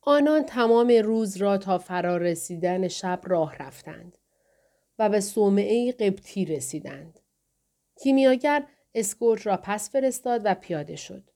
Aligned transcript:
آنان 0.00 0.42
تمام 0.42 0.88
روز 0.88 1.36
را 1.36 1.58
تا 1.58 1.78
فرا 1.78 2.16
رسیدن 2.16 2.88
شب 2.88 3.20
راه 3.24 3.56
رفتند 3.56 4.18
و 4.98 5.08
به 5.08 5.20
صومعه 5.20 5.92
قبطی 5.92 6.44
رسیدند. 6.44 7.20
کیمیاگر 8.02 8.66
اسکورت 8.94 9.46
را 9.46 9.56
پس 9.56 9.90
فرستاد 9.90 10.40
و 10.44 10.54
پیاده 10.54 10.96
شد. 10.96 11.30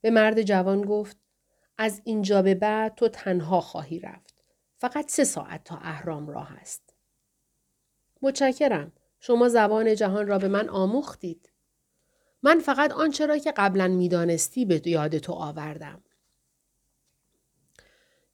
به 0.00 0.10
مرد 0.10 0.42
جوان 0.42 0.82
گفت 0.82 1.16
از 1.78 2.00
اینجا 2.04 2.42
به 2.42 2.54
بعد 2.54 2.94
تو 2.94 3.08
تنها 3.08 3.60
خواهی 3.60 4.00
رفت. 4.00 4.44
فقط 4.78 5.10
سه 5.10 5.24
ساعت 5.24 5.64
تا 5.64 5.76
اهرام 5.76 6.28
راه 6.28 6.52
است. 6.52 6.94
متشکرم. 8.22 8.92
شما 9.20 9.48
زبان 9.48 9.94
جهان 9.94 10.26
را 10.26 10.38
به 10.38 10.48
من 10.48 10.68
آموختید. 10.68 11.52
من 12.42 12.58
فقط 12.58 12.92
آنچه 12.92 13.26
را 13.26 13.38
که 13.38 13.52
قبلا 13.52 13.88
می‌دانستی 13.88 14.64
به 14.64 14.88
یاد 14.88 15.18
تو 15.18 15.32
آوردم. 15.32 16.04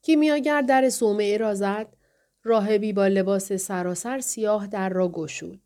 کیمیاگر 0.08 0.62
در 0.62 0.90
صومعه 0.90 1.36
را 1.36 1.54
زد 1.54 1.96
راهبی 2.44 2.92
با 2.92 3.06
لباس 3.06 3.52
سراسر 3.52 4.20
سیاه 4.20 4.66
در 4.66 4.88
را 4.88 5.08
گشود 5.08 5.60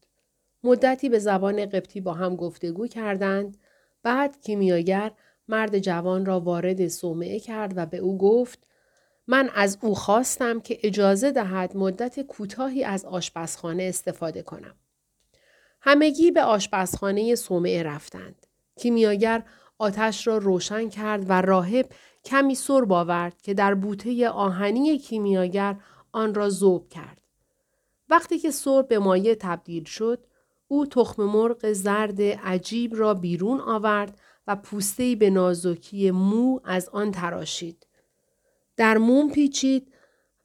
مدتی 0.65 1.09
به 1.09 1.19
زبان 1.19 1.67
قبطی 1.67 2.01
با 2.01 2.15
هم 2.15 2.37
گفتگو 2.37 2.87
کردند 2.87 3.57
بعد 4.03 4.41
کیمیاگر 4.41 5.13
مرد 5.49 5.79
جوان 5.79 6.27
را 6.27 6.41
وارد 6.41 6.89
صومعه 6.89 7.41
کرد 7.41 7.73
و 7.77 7.87
به 7.87 7.97
او 7.97 8.19
گفت 8.19 8.59
من 9.27 9.51
از 9.55 9.79
او 9.83 9.95
خواستم 9.95 10.61
که 10.61 10.79
اجازه 10.83 11.31
دهد 11.31 11.77
مدت 11.77 12.21
کوتاهی 12.21 12.85
از 12.85 13.05
آشپزخانه 13.05 13.83
استفاده 13.83 14.43
کنم. 14.43 14.75
همگی 15.81 16.31
به 16.31 16.43
آشپزخانه 16.43 17.35
صومعه 17.35 17.83
رفتند. 17.83 18.47
کیمیاگر 18.77 19.43
آتش 19.79 20.27
را 20.27 20.39
روشن 20.39 20.89
کرد 20.89 21.31
و 21.31 21.33
راهب 21.33 21.87
کمی 22.25 22.55
سرب 22.55 22.93
آورد 22.93 23.43
که 23.43 23.55
در 23.55 23.75
بوته 23.75 24.29
آهنی 24.29 24.99
کیمیاگر 24.99 25.77
آن 26.13 26.35
را 26.35 26.51
ذوب 26.51 26.89
کرد. 26.89 27.19
وقتی 28.09 28.39
که 28.39 28.51
سرب 28.51 28.89
به 28.89 28.99
مایع 28.99 29.35
تبدیل 29.35 29.85
شد، 29.85 30.27
او 30.69 30.87
تخم 30.87 31.23
مرغ 31.25 31.73
زرد 31.73 32.23
عجیب 32.23 32.95
را 32.97 33.15
بیرون 33.15 33.61
آورد 33.61 34.21
و 34.47 34.57
پوستهی 34.57 35.17
به 35.17 35.31
نازکی 35.31 36.11
مو 36.11 36.61
از 36.65 36.89
آن 36.89 37.11
تراشید. 37.11 37.87
در 38.77 38.99
موم 38.99 39.31
پیچید 39.31 39.93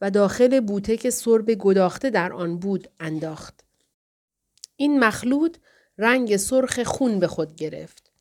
و 0.02 0.12
داخل 0.12 0.59
بوته 0.59 0.97
که 0.97 1.09
سرب 1.09 1.52
گداخته 1.52 2.09
در 2.09 2.34
آن 2.34 2.58
بود 2.58 2.88
انداخت. 3.00 3.66
این 4.75 5.00
مخلوط 5.00 5.58
رنگ 5.97 6.38
سرخ 6.38 6.84
خون 6.84 7.19
به 7.19 7.28
خود 7.28 7.56
گرفت. 7.56 8.12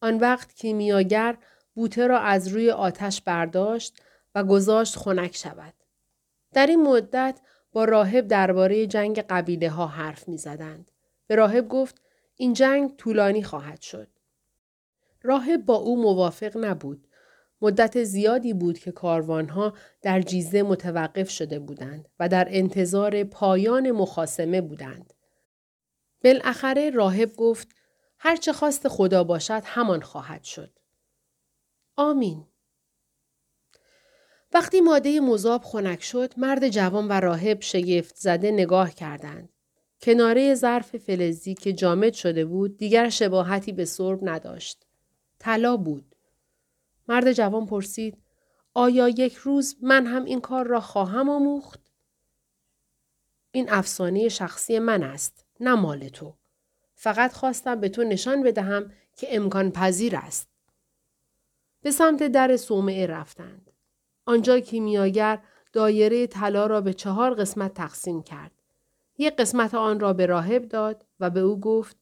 آن 0.00 0.18
وقت 0.18 0.54
کیمیاگر 0.54 1.38
بوته 1.78 2.06
را 2.06 2.18
از 2.18 2.48
روی 2.48 2.70
آتش 2.70 3.22
برداشت 3.22 4.02
و 4.34 4.44
گذاشت 4.44 4.96
خنک 4.96 5.36
شود. 5.36 5.74
در 6.52 6.66
این 6.66 6.82
مدت 6.82 7.40
با 7.72 7.84
راهب 7.84 8.26
درباره 8.26 8.86
جنگ 8.86 9.20
قبیله 9.20 9.70
ها 9.70 9.86
حرف 9.86 10.28
می 10.28 10.38
زدند. 10.38 10.90
به 11.26 11.34
راهب 11.34 11.68
گفت 11.68 12.02
این 12.36 12.52
جنگ 12.52 12.96
طولانی 12.96 13.42
خواهد 13.42 13.80
شد. 13.80 14.08
راهب 15.22 15.64
با 15.64 15.74
او 15.74 16.02
موافق 16.02 16.56
نبود. 16.56 17.08
مدت 17.60 18.04
زیادی 18.04 18.52
بود 18.52 18.78
که 18.78 18.92
کاروانها 18.92 19.72
در 20.02 20.20
جیزه 20.20 20.62
متوقف 20.62 21.30
شده 21.30 21.58
بودند 21.58 22.08
و 22.20 22.28
در 22.28 22.48
انتظار 22.50 23.24
پایان 23.24 23.90
مخاسمه 23.90 24.60
بودند. 24.60 25.12
بالاخره 26.24 26.90
راهب 26.90 27.36
گفت 27.36 27.68
هرچه 28.18 28.52
خواست 28.52 28.88
خدا 28.88 29.24
باشد 29.24 29.62
همان 29.64 30.00
خواهد 30.00 30.44
شد. 30.44 30.77
آمین. 32.00 32.46
وقتی 34.52 34.80
ماده 34.80 35.20
مذاب 35.20 35.62
خنک 35.64 36.02
شد 36.02 36.34
مرد 36.36 36.68
جوان 36.68 37.08
و 37.08 37.12
راهب 37.12 37.60
شگفت 37.60 38.16
زده 38.16 38.50
نگاه 38.50 38.90
کردند. 38.90 39.48
کناره 40.02 40.54
ظرف 40.54 40.96
فلزی 40.96 41.54
که 41.54 41.72
جامد 41.72 42.12
شده 42.12 42.44
بود 42.44 42.76
دیگر 42.76 43.08
شباهتی 43.08 43.72
به 43.72 43.84
سرب 43.84 44.18
نداشت. 44.22 44.86
طلا 45.38 45.76
بود. 45.76 46.14
مرد 47.08 47.32
جوان 47.32 47.66
پرسید 47.66 48.18
آیا 48.74 49.08
یک 49.08 49.34
روز 49.34 49.76
من 49.82 50.06
هم 50.06 50.24
این 50.24 50.40
کار 50.40 50.66
را 50.66 50.80
خواهم 50.80 51.30
آموخت؟ 51.30 51.80
این 53.50 53.70
افسانه 53.70 54.28
شخصی 54.28 54.78
من 54.78 55.02
است 55.02 55.46
نه 55.60 55.74
مال 55.74 56.08
تو. 56.08 56.34
فقط 56.94 57.32
خواستم 57.32 57.80
به 57.80 57.88
تو 57.88 58.04
نشان 58.04 58.42
بدهم 58.42 58.92
که 59.16 59.26
امکان 59.30 59.70
پذیر 59.70 60.16
است. 60.16 60.57
به 61.82 61.90
سمت 61.90 62.22
در 62.22 62.56
صومعه 62.56 63.06
رفتند. 63.06 63.70
آنجا 64.26 64.60
کیمیاگر 64.60 65.42
دایره 65.72 66.26
طلا 66.26 66.66
را 66.66 66.80
به 66.80 66.94
چهار 66.94 67.34
قسمت 67.34 67.74
تقسیم 67.74 68.22
کرد. 68.22 68.52
یک 69.18 69.36
قسمت 69.36 69.74
آن 69.74 70.00
را 70.00 70.12
به 70.12 70.26
راهب 70.26 70.68
داد 70.68 71.06
و 71.20 71.30
به 71.30 71.40
او 71.40 71.60
گفت 71.60 71.96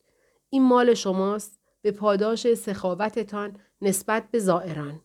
این 0.51 0.63
مال 0.63 0.95
شماست 0.95 1.61
به 1.83 1.91
پاداش 1.93 2.55
سخاوتتان 2.55 3.57
نسبت 3.83 4.31
به 4.31 4.39
زائران. 4.39 5.01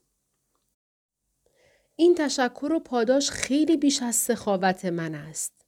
این 1.96 2.16
تشکر 2.16 2.74
و 2.74 2.80
پاداش 2.80 3.32
خیلی 3.32 3.78
بیش 3.78 4.02
از 4.02 4.16
سخاوت 4.16 4.86
من 4.86 5.16
است. 5.16 5.66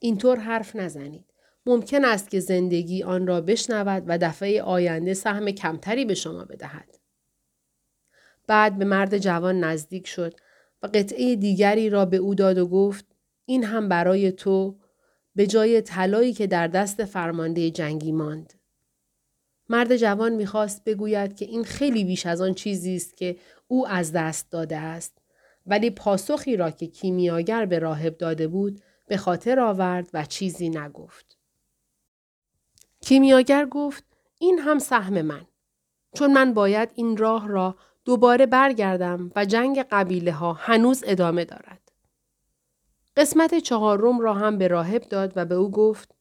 اینطور 0.00 0.36
حرف 0.36 0.76
نزنید. 0.76 1.24
ممکن 1.66 2.04
است 2.04 2.30
که 2.30 2.40
زندگی 2.40 3.02
آن 3.02 3.26
را 3.26 3.40
بشنود 3.40 4.02
و 4.06 4.18
دفعه 4.18 4.62
آینده 4.62 5.14
سهم 5.14 5.50
کمتری 5.50 6.04
به 6.04 6.14
شما 6.14 6.44
بدهد. 6.44 6.98
بعد 8.46 8.78
به 8.78 8.84
مرد 8.84 9.18
جوان 9.18 9.60
نزدیک 9.60 10.06
شد 10.06 10.34
و 10.82 10.86
قطعه 10.86 11.36
دیگری 11.36 11.90
را 11.90 12.04
به 12.04 12.16
او 12.16 12.34
داد 12.34 12.58
و 12.58 12.66
گفت 12.66 13.04
این 13.46 13.64
هم 13.64 13.88
برای 13.88 14.32
تو 14.32 14.78
به 15.34 15.46
جای 15.46 15.80
طلایی 15.80 16.32
که 16.32 16.46
در 16.46 16.66
دست 16.66 17.04
فرمانده 17.04 17.70
جنگی 17.70 18.12
ماند. 18.12 18.54
مرد 19.68 19.96
جوان 19.96 20.32
می‌خواست 20.32 20.84
بگوید 20.84 21.36
که 21.36 21.44
این 21.44 21.64
خیلی 21.64 22.04
بیش 22.04 22.26
از 22.26 22.40
آن 22.40 22.54
چیزی 22.54 22.96
است 22.96 23.16
که 23.16 23.36
او 23.68 23.88
از 23.88 24.12
دست 24.12 24.50
داده 24.50 24.76
است 24.76 25.18
ولی 25.66 25.90
پاسخی 25.90 26.56
را 26.56 26.70
که 26.70 26.86
کیمیاگر 26.86 27.66
به 27.66 27.78
راهب 27.78 28.16
داده 28.18 28.48
بود 28.48 28.80
به 29.08 29.16
خاطر 29.16 29.60
آورد 29.60 30.10
و 30.14 30.24
چیزی 30.24 30.68
نگفت. 30.68 31.38
کیمیاگر 33.00 33.66
گفت 33.66 34.04
این 34.38 34.58
هم 34.58 34.78
سهم 34.78 35.22
من 35.22 35.46
چون 36.14 36.32
من 36.32 36.54
باید 36.54 36.90
این 36.94 37.16
راه 37.16 37.48
را 37.48 37.76
دوباره 38.04 38.46
برگردم 38.46 39.32
و 39.36 39.44
جنگ 39.44 39.86
قبیله 39.90 40.32
ها 40.32 40.52
هنوز 40.52 41.04
ادامه 41.06 41.44
دارد. 41.44 41.92
قسمت 43.16 43.58
چهارم 43.58 44.20
را 44.20 44.34
هم 44.34 44.58
به 44.58 44.68
راهب 44.68 45.02
داد 45.02 45.32
و 45.36 45.44
به 45.44 45.54
او 45.54 45.70
گفت 45.70 46.14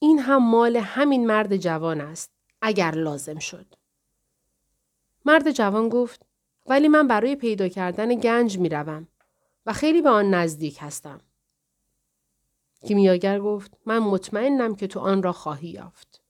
این 0.00 0.18
هم 0.18 0.50
مال 0.50 0.76
همین 0.76 1.26
مرد 1.26 1.56
جوان 1.56 2.00
است 2.00 2.30
اگر 2.62 2.90
لازم 2.90 3.38
شد. 3.38 3.74
مرد 5.24 5.50
جوان 5.50 5.88
گفت 5.88 6.26
ولی 6.66 6.88
من 6.88 7.08
برای 7.08 7.36
پیدا 7.36 7.68
کردن 7.68 8.14
گنج 8.14 8.58
می 8.58 8.68
روم 8.68 9.08
و 9.66 9.72
خیلی 9.72 10.02
به 10.02 10.10
آن 10.10 10.34
نزدیک 10.34 10.78
هستم. 10.80 11.20
کیمیاگر 12.86 13.40
گفت 13.40 13.76
من 13.86 13.98
مطمئنم 13.98 14.74
که 14.74 14.86
تو 14.86 15.00
آن 15.00 15.22
را 15.22 15.32
خواهی 15.32 15.68
یافت. 15.68 16.23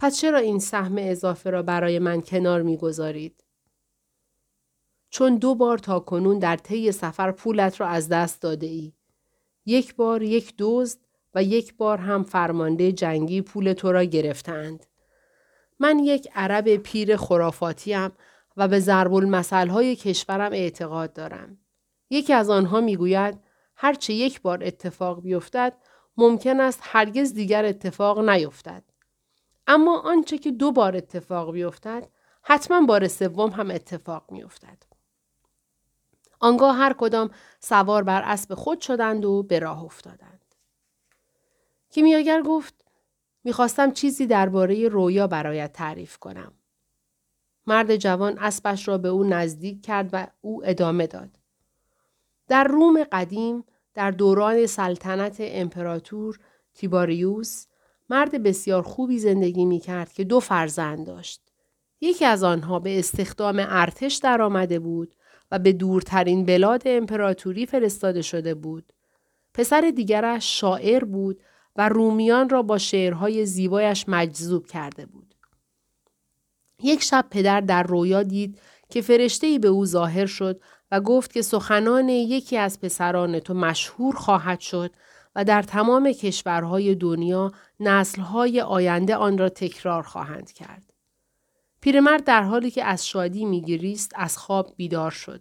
پس 0.00 0.20
چرا 0.20 0.38
این 0.38 0.58
سهم 0.58 0.94
اضافه 0.98 1.50
را 1.50 1.62
برای 1.62 1.98
من 1.98 2.20
کنار 2.20 2.62
می‌گذارید؟ 2.62 3.44
چون 5.10 5.36
دو 5.36 5.54
بار 5.54 5.78
تا 5.78 6.00
کنون 6.00 6.38
در 6.38 6.56
طی 6.56 6.92
سفر 6.92 7.32
پولت 7.32 7.80
را 7.80 7.86
از 7.86 8.08
دست 8.08 8.42
داده 8.42 8.66
ای. 8.66 8.92
یک 9.66 9.96
بار 9.96 10.22
یک 10.22 10.54
دزد 10.58 10.98
و 11.34 11.42
یک 11.42 11.76
بار 11.76 11.98
هم 11.98 12.24
فرمانده 12.24 12.92
جنگی 12.92 13.42
پول 13.42 13.72
تو 13.72 13.92
را 13.92 14.04
گرفتند. 14.04 14.86
من 15.78 15.98
یک 15.98 16.28
عرب 16.34 16.76
پیر 16.76 17.16
خرافاتیم 17.16 18.10
و 18.56 18.68
به 18.68 18.80
ضرب 18.80 19.12
های 19.52 19.96
کشورم 19.96 20.52
اعتقاد 20.52 21.12
دارم. 21.12 21.58
یکی 22.10 22.32
از 22.32 22.50
آنها 22.50 22.80
می‌گوید 22.80 23.38
هرچه 23.76 24.12
یک 24.12 24.42
بار 24.42 24.64
اتفاق 24.64 25.22
بیفتد 25.22 25.76
ممکن 26.16 26.60
است 26.60 26.80
هرگز 26.82 27.34
دیگر 27.34 27.64
اتفاق 27.64 28.28
نیفتد. 28.28 28.89
اما 29.72 30.00
آنچه 30.00 30.38
که 30.38 30.50
دو 30.50 30.72
بار 30.72 30.96
اتفاق 30.96 31.52
بیفتد 31.52 32.08
حتما 32.42 32.86
بار 32.86 33.08
سوم 33.08 33.50
هم 33.50 33.70
اتفاق 33.70 34.30
میافتد. 34.30 34.82
آنگاه 36.40 36.76
هر 36.76 36.92
کدام 36.92 37.30
سوار 37.60 38.02
بر 38.02 38.22
اسب 38.22 38.54
خود 38.54 38.80
شدند 38.80 39.24
و 39.24 39.42
به 39.42 39.58
راه 39.58 39.84
افتادند. 39.84 40.54
کیمیاگر 41.90 42.42
گفت 42.42 42.84
می‌خواستم 43.44 43.90
چیزی 43.90 44.26
درباره 44.26 44.88
رویا 44.88 45.26
برایت 45.26 45.72
تعریف 45.72 46.18
کنم. 46.18 46.52
مرد 47.66 47.96
جوان 47.96 48.38
اسبش 48.38 48.88
را 48.88 48.98
به 48.98 49.08
او 49.08 49.24
نزدیک 49.24 49.82
کرد 49.84 50.10
و 50.12 50.26
او 50.40 50.66
ادامه 50.66 51.06
داد. 51.06 51.38
در 52.48 52.64
روم 52.64 53.04
قدیم 53.04 53.64
در 53.94 54.10
دوران 54.10 54.66
سلطنت 54.66 55.36
امپراتور 55.40 56.38
تیباریوس 56.74 57.66
مرد 58.10 58.42
بسیار 58.42 58.82
خوبی 58.82 59.18
زندگی 59.18 59.64
می 59.64 59.78
کرد 59.80 60.12
که 60.12 60.24
دو 60.24 60.40
فرزند 60.40 61.06
داشت. 61.06 61.40
یکی 62.00 62.24
از 62.24 62.42
آنها 62.42 62.78
به 62.78 62.98
استخدام 62.98 63.66
ارتش 63.68 64.16
درآمده 64.16 64.78
بود 64.78 65.14
و 65.50 65.58
به 65.58 65.72
دورترین 65.72 66.44
بلاد 66.44 66.82
امپراتوری 66.86 67.66
فرستاده 67.66 68.22
شده 68.22 68.54
بود. 68.54 68.92
پسر 69.54 69.92
دیگرش 69.96 70.60
شاعر 70.60 71.04
بود 71.04 71.40
و 71.76 71.88
رومیان 71.88 72.48
را 72.48 72.62
با 72.62 72.78
شعرهای 72.78 73.46
زیبایش 73.46 74.04
مجذوب 74.08 74.66
کرده 74.66 75.06
بود. 75.06 75.34
یک 76.82 77.02
شب 77.02 77.26
پدر 77.30 77.60
در 77.60 77.82
رویا 77.82 78.22
دید 78.22 78.60
که 78.88 79.00
فرشته 79.00 79.58
به 79.58 79.68
او 79.68 79.86
ظاهر 79.86 80.26
شد 80.26 80.60
و 80.90 81.00
گفت 81.00 81.32
که 81.32 81.42
سخنان 81.42 82.08
یکی 82.08 82.56
از 82.56 82.80
پسران 82.80 83.38
تو 83.38 83.54
مشهور 83.54 84.14
خواهد 84.14 84.60
شد 84.60 84.90
و 85.34 85.44
در 85.44 85.62
تمام 85.62 86.12
کشورهای 86.12 86.94
دنیا 86.94 87.52
نسلهای 87.80 88.60
آینده 88.60 89.16
آن 89.16 89.38
را 89.38 89.48
تکرار 89.48 90.02
خواهند 90.02 90.52
کرد. 90.52 90.92
پیرمرد 91.80 92.24
در 92.24 92.42
حالی 92.42 92.70
که 92.70 92.84
از 92.84 93.08
شادی 93.08 93.44
میگریست 93.44 94.12
از 94.14 94.38
خواب 94.38 94.74
بیدار 94.76 95.10
شد. 95.10 95.40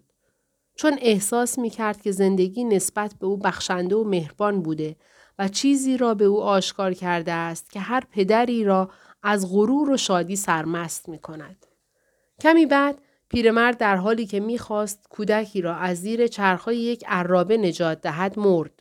چون 0.75 0.97
احساس 1.01 1.59
می 1.59 1.69
کرد 1.69 2.01
که 2.01 2.11
زندگی 2.11 2.63
نسبت 2.63 3.13
به 3.19 3.27
او 3.27 3.37
بخشنده 3.37 3.95
و 3.95 4.03
مهربان 4.03 4.61
بوده 4.61 4.95
و 5.39 5.47
چیزی 5.47 5.97
را 5.97 6.13
به 6.13 6.25
او 6.25 6.41
آشکار 6.41 6.93
کرده 6.93 7.31
است 7.31 7.69
که 7.69 7.79
هر 7.79 8.03
پدری 8.11 8.63
را 8.63 8.89
از 9.23 9.51
غرور 9.53 9.89
و 9.89 9.97
شادی 9.97 10.35
سرمست 10.35 11.09
می 11.09 11.19
کند. 11.19 11.65
کمی 12.41 12.65
بعد 12.65 13.01
پیرمرد 13.29 13.77
در 13.77 13.95
حالی 13.95 14.25
که 14.25 14.39
می‌خواست 14.39 15.05
کودکی 15.09 15.61
را 15.61 15.75
از 15.75 15.97
زیر 15.97 16.27
چرخهای 16.27 16.77
یک 16.77 17.03
عرابه 17.07 17.57
نجات 17.57 18.01
دهد 18.01 18.39
مرد. 18.39 18.78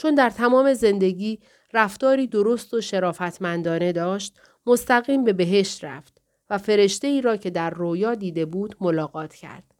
چون 0.00 0.14
در 0.14 0.30
تمام 0.30 0.74
زندگی 0.74 1.38
رفتاری 1.72 2.26
درست 2.26 2.74
و 2.74 2.80
شرافتمندانه 2.80 3.92
داشت 3.92 4.40
مستقیم 4.66 5.24
به 5.24 5.32
بهشت 5.32 5.84
رفت 5.84 6.20
و 6.50 6.58
فرشته 6.58 7.06
ای 7.06 7.20
را 7.20 7.36
که 7.36 7.50
در 7.50 7.70
رویا 7.70 8.14
دیده 8.14 8.44
بود 8.44 8.76
ملاقات 8.80 9.34
کرد. 9.34 9.74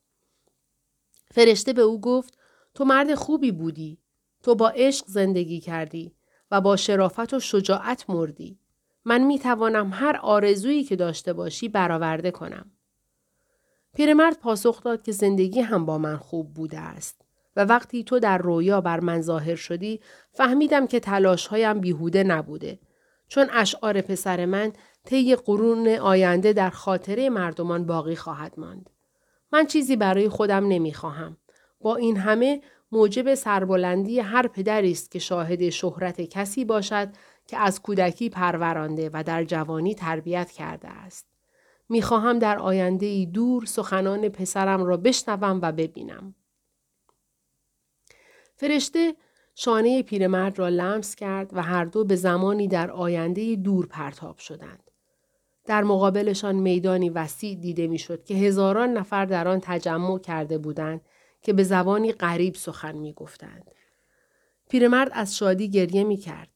فرشته 1.31 1.72
به 1.72 1.82
او 1.82 2.00
گفت 2.00 2.38
تو 2.75 2.84
مرد 2.84 3.14
خوبی 3.14 3.52
بودی. 3.52 3.99
تو 4.43 4.55
با 4.55 4.69
عشق 4.69 5.05
زندگی 5.08 5.61
کردی 5.61 6.14
و 6.50 6.61
با 6.61 6.76
شرافت 6.76 7.34
و 7.34 7.40
شجاعت 7.40 8.11
مردی. 8.11 8.58
من 9.05 9.20
می 9.25 9.38
توانم 9.38 9.90
هر 9.93 10.16
آرزویی 10.23 10.84
که 10.84 10.96
داشته 10.96 11.32
باشی 11.32 11.69
برآورده 11.69 12.31
کنم. 12.31 12.70
پیرمرد 13.94 14.38
پاسخ 14.38 14.82
داد 14.82 15.02
که 15.02 15.12
زندگی 15.12 15.61
هم 15.61 15.87
با 15.87 15.99
من 15.99 16.16
خوب 16.16 16.55
بوده 16.55 16.78
است 16.78 17.19
و 17.56 17.64
وقتی 17.64 18.05
تو 18.05 18.19
در 18.19 18.38
رویا 18.38 18.81
بر 18.81 19.00
من 19.00 19.20
ظاهر 19.20 19.55
شدی 19.55 20.00
فهمیدم 20.32 20.87
که 20.87 21.00
تلاشهایم 21.00 21.81
بیهوده 21.81 22.23
نبوده 22.23 22.79
چون 23.29 23.47
اشعار 23.52 24.00
پسر 24.00 24.44
من 24.44 24.73
طی 25.05 25.37
قرون 25.37 25.88
آینده 25.88 26.52
در 26.52 26.70
خاطره 26.70 27.31
مردمان 27.31 27.87
باقی 27.87 28.17
خواهد 28.17 28.55
ماند. 28.56 28.91
من 29.52 29.67
چیزی 29.67 29.97
برای 29.97 30.29
خودم 30.29 30.69
نمی‌خواهم. 30.69 31.37
با 31.81 31.97
این 31.97 32.17
همه 32.17 32.61
موجب 32.93 33.35
سربلندی 33.35 34.20
هر 34.20 34.47
پدری 34.47 34.91
است 34.91 35.11
که 35.11 35.19
شاهد 35.19 35.69
شهرت 35.69 36.20
کسی 36.20 36.64
باشد 36.64 37.08
که 37.47 37.58
از 37.58 37.82
کودکی 37.82 38.31
پرورانده 38.31 39.11
و 39.12 39.23
در 39.26 39.44
جوانی 39.44 39.94
تربیت 39.94 40.50
کرده 40.50 40.88
است. 40.88 41.26
می‌خواهم 41.88 42.38
در 42.38 42.58
آینده 42.58 43.25
دور 43.25 43.64
سخنان 43.64 44.29
پسرم 44.29 44.85
را 44.85 44.97
بشنوم 44.97 45.58
و 45.62 45.73
ببینم. 45.73 46.35
فرشته 48.60 49.14
شانه 49.54 50.02
پیرمرد 50.02 50.58
را 50.58 50.68
لمس 50.68 51.14
کرد 51.14 51.50
و 51.52 51.62
هر 51.62 51.84
دو 51.84 52.04
به 52.04 52.16
زمانی 52.16 52.68
در 52.68 52.90
آینده 52.90 53.56
دور 53.56 53.86
پرتاب 53.86 54.38
شدند. 54.38 54.90
در 55.66 55.82
مقابلشان 55.82 56.54
میدانی 56.54 57.10
وسیع 57.10 57.54
دیده 57.54 57.86
می‌شد 57.86 58.24
که 58.24 58.34
هزاران 58.34 58.92
نفر 58.92 59.24
در 59.24 59.48
آن 59.48 59.60
تجمع 59.62 60.18
کرده 60.18 60.58
بودند 60.58 61.00
که 61.42 61.52
به 61.52 61.62
زبانی 61.62 62.12
غریب 62.12 62.54
سخن 62.54 62.96
می 62.96 63.12
گفتند. 63.12 63.70
پیرمرد 64.68 65.10
از 65.12 65.36
شادی 65.36 65.70
گریه 65.70 66.04
می 66.04 66.16
کرد. 66.16 66.48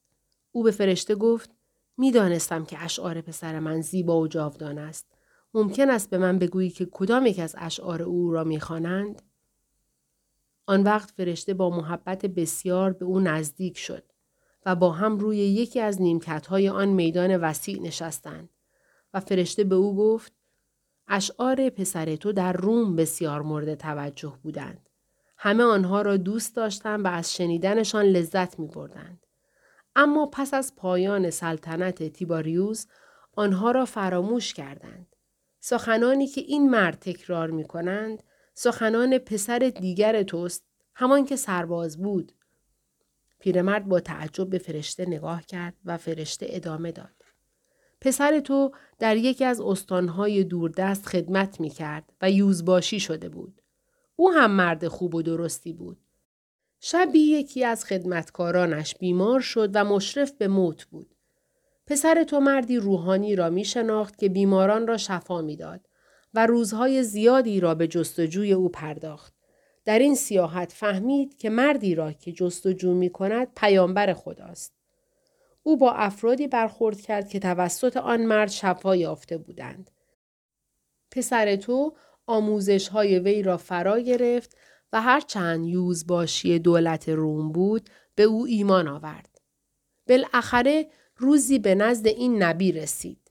او 0.52 0.62
به 0.62 0.70
فرشته 0.70 1.14
گفت 1.14 1.50
می‌دانستم 1.96 2.64
که 2.64 2.84
اشعار 2.84 3.20
پسر 3.20 3.58
من 3.58 3.80
زیبا 3.80 4.20
و 4.20 4.28
جاودان 4.28 4.78
است. 4.78 5.06
ممکن 5.54 5.90
است 5.90 6.10
به 6.10 6.18
من 6.18 6.38
بگویی 6.38 6.70
که 6.70 6.88
کدام 6.92 7.26
یک 7.26 7.38
از 7.38 7.54
اشعار 7.58 8.02
او 8.02 8.32
را 8.32 8.44
می‌خوانند؟ 8.44 9.22
آن 10.66 10.82
وقت 10.82 11.11
فرشته 11.11 11.55
با 11.55 11.70
محبت 11.70 12.26
بسیار 12.26 12.93
به 12.93 13.05
او 13.05 13.20
نزدیک 13.20 13.78
شد 13.78 14.05
و 14.66 14.75
با 14.75 14.93
هم 14.93 15.19
روی 15.19 15.38
یکی 15.38 15.81
از 15.81 16.02
نیمکت 16.02 16.46
های 16.46 16.69
آن 16.69 16.88
میدان 16.88 17.37
وسیع 17.37 17.82
نشستند 17.82 18.49
و 19.14 19.20
فرشته 19.20 19.64
به 19.64 19.75
او 19.75 19.96
گفت 19.96 20.32
اشعار 21.08 21.70
پسر 21.70 22.16
تو 22.16 22.32
در 22.32 22.52
روم 22.52 22.96
بسیار 22.96 23.43
مورد 23.43 23.75
توجه 23.75 24.38
بودند. 24.43 24.88
همه 25.37 25.64
آنها 25.64 26.02
را 26.02 26.16
دوست 26.16 26.56
داشتند 26.56 27.05
و 27.05 27.08
از 27.08 27.34
شنیدنشان 27.34 28.05
لذت 28.05 28.58
می 28.58 28.67
بردند. 28.67 29.26
اما 29.96 30.26
پس 30.26 30.55
از 30.55 30.76
پایان 30.76 31.31
سلطنت 31.31 32.02
تیباریوس 32.02 32.87
آنها 33.32 33.70
را 33.70 33.84
فراموش 33.84 34.55
کردند. 34.55 35.17
سخنانی 35.60 36.26
که 36.26 36.40
این 36.40 36.70
مرد 36.70 36.99
تکرار 36.99 37.50
می 37.50 37.64
کنند 37.64 38.22
سخنان 38.54 39.18
پسر 39.18 39.58
دیگر 39.58 40.22
توست 40.22 40.64
همان 40.94 41.24
که 41.24 41.36
سرباز 41.36 41.98
بود. 41.98 42.32
پیرمرد 43.38 43.88
با 43.88 44.00
تعجب 44.00 44.50
به 44.50 44.58
فرشته 44.58 45.06
نگاه 45.06 45.42
کرد 45.42 45.74
و 45.84 45.96
فرشته 45.96 46.46
ادامه 46.48 46.92
داد. 46.92 47.24
پسر 48.00 48.40
تو 48.40 48.72
در 48.98 49.16
یکی 49.16 49.44
از 49.44 49.60
استانهای 49.60 50.44
دوردست 50.44 51.06
خدمت 51.06 51.60
می 51.60 51.70
کرد 51.70 52.12
و 52.22 52.30
یوزباشی 52.30 53.00
شده 53.00 53.28
بود. 53.28 53.62
او 54.16 54.32
هم 54.32 54.50
مرد 54.50 54.88
خوب 54.88 55.14
و 55.14 55.22
درستی 55.22 55.72
بود. 55.72 55.98
شبی 56.80 57.18
یکی 57.18 57.64
از 57.64 57.84
خدمتکارانش 57.84 58.94
بیمار 58.96 59.40
شد 59.40 59.70
و 59.74 59.84
مشرف 59.84 60.32
به 60.32 60.48
موت 60.48 60.84
بود. 60.84 61.14
پسر 61.86 62.24
تو 62.24 62.40
مردی 62.40 62.76
روحانی 62.76 63.36
را 63.36 63.50
می 63.50 63.64
شناخت 63.64 64.18
که 64.18 64.28
بیماران 64.28 64.86
را 64.86 64.96
شفا 64.96 65.42
می‌داد 65.42 65.88
و 66.34 66.46
روزهای 66.46 67.02
زیادی 67.02 67.60
را 67.60 67.75
به 67.75 67.88
جستجوی 67.88 68.52
او 68.52 68.69
پرداخت. 68.69 69.34
در 69.84 69.98
این 69.98 70.14
سیاحت 70.14 70.72
فهمید 70.72 71.36
که 71.36 71.50
مردی 71.50 71.94
را 71.94 72.12
که 72.12 72.32
جستجو 72.32 72.94
می 72.94 73.10
کند 73.10 73.48
پیامبر 73.56 74.14
خداست. 74.14 74.75
او 75.62 75.76
با 75.76 75.92
افرادی 75.92 76.46
برخورد 76.46 77.00
کرد 77.00 77.28
که 77.28 77.38
توسط 77.38 77.96
آن 77.96 78.25
مرد 78.25 78.50
شفا 78.50 78.96
یافته 78.96 79.38
بودند. 79.38 79.90
پسر 81.10 81.56
تو 81.56 81.96
آموزش 82.26 82.88
های 82.88 83.19
وی 83.19 83.42
را 83.42 83.56
فرا 83.56 84.00
گرفت 84.00 84.56
و 84.92 85.00
هرچند 85.00 85.67
یوزباشی 85.67 86.58
دولت 86.58 87.08
روم 87.08 87.53
بود 87.53 87.91
به 88.14 88.22
او 88.22 88.46
ایمان 88.46 88.88
آورد. 88.88 89.41
بالاخره 90.08 90.86
روزی 91.17 91.58
به 91.58 91.74
نزد 91.74 92.06
این 92.06 92.43
نبی 92.43 92.72
رسید 92.72 93.23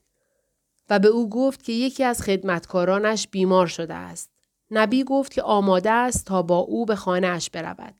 و 0.90 0.98
به 0.98 1.08
او 1.08 1.28
گفت 1.28 1.62
که 1.62 1.72
یکی 1.72 2.04
از 2.04 2.22
خدمتکارانش 2.22 3.28
بیمار 3.28 3.66
شده 3.66 3.94
است. 3.94 4.30
نبی 4.70 5.04
گفت 5.04 5.32
که 5.32 5.42
آماده 5.42 5.90
است 5.90 6.26
تا 6.26 6.42
با 6.42 6.58
او 6.58 6.86
به 6.86 6.96
خانهاش 6.96 7.50
برود. 7.50 7.94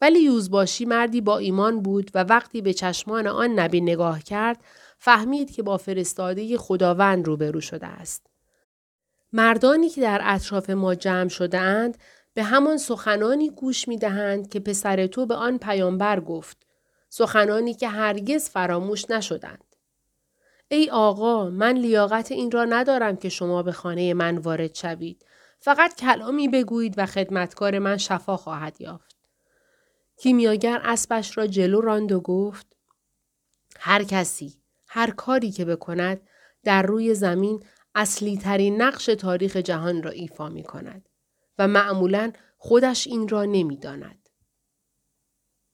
ولی 0.00 0.20
یوزباشی 0.20 0.84
مردی 0.84 1.20
با 1.20 1.38
ایمان 1.38 1.82
بود 1.82 2.10
و 2.14 2.24
وقتی 2.24 2.62
به 2.62 2.72
چشمان 2.72 3.26
آن 3.26 3.50
نبی 3.50 3.80
نگاه 3.80 4.22
کرد 4.22 4.64
فهمید 4.98 5.50
که 5.50 5.62
با 5.62 5.76
فرستاده 5.76 6.58
خداوند 6.58 7.26
روبرو 7.26 7.60
شده 7.60 7.86
است. 7.86 8.26
مردانی 9.32 9.88
که 9.88 10.00
در 10.00 10.20
اطراف 10.24 10.70
ما 10.70 10.94
جمع 10.94 11.28
شده 11.28 11.58
اند 11.58 11.98
به 12.34 12.42
همان 12.42 12.76
سخنانی 12.76 13.50
گوش 13.50 13.88
می 13.88 13.96
دهند 13.96 14.48
که 14.48 14.60
پسر 14.60 15.06
تو 15.06 15.26
به 15.26 15.34
آن 15.34 15.58
پیامبر 15.58 16.20
گفت. 16.20 16.66
سخنانی 17.08 17.74
که 17.74 17.88
هرگز 17.88 18.48
فراموش 18.48 19.10
نشدند. 19.10 19.71
ای 20.72 20.90
آقا 20.90 21.50
من 21.50 21.72
لیاقت 21.72 22.32
این 22.32 22.50
را 22.50 22.64
ندارم 22.64 23.16
که 23.16 23.28
شما 23.28 23.62
به 23.62 23.72
خانه 23.72 24.14
من 24.14 24.38
وارد 24.38 24.74
شوید. 24.74 25.24
فقط 25.60 25.94
کلامی 25.96 26.48
بگویید 26.48 26.94
و 26.96 27.06
خدمتکار 27.06 27.78
من 27.78 27.96
شفا 27.96 28.36
خواهد 28.36 28.80
یافت. 28.80 29.16
کیمیاگر 30.16 30.80
اسبش 30.84 31.38
را 31.38 31.46
جلو 31.46 31.80
راند 31.80 32.12
و 32.12 32.20
گفت 32.20 32.76
هر 33.78 34.04
کسی 34.04 34.62
هر 34.88 35.10
کاری 35.10 35.50
که 35.50 35.64
بکند 35.64 36.20
در 36.64 36.82
روی 36.82 37.14
زمین 37.14 37.64
اصلی 37.94 38.36
ترین 38.36 38.82
نقش 38.82 39.04
تاریخ 39.06 39.56
جهان 39.56 40.02
را 40.02 40.10
ایفا 40.10 40.48
می 40.48 40.62
کند 40.62 41.08
و 41.58 41.68
معمولا 41.68 42.32
خودش 42.58 43.06
این 43.06 43.28
را 43.28 43.44
نمی 43.44 43.76
داند. 43.76 44.28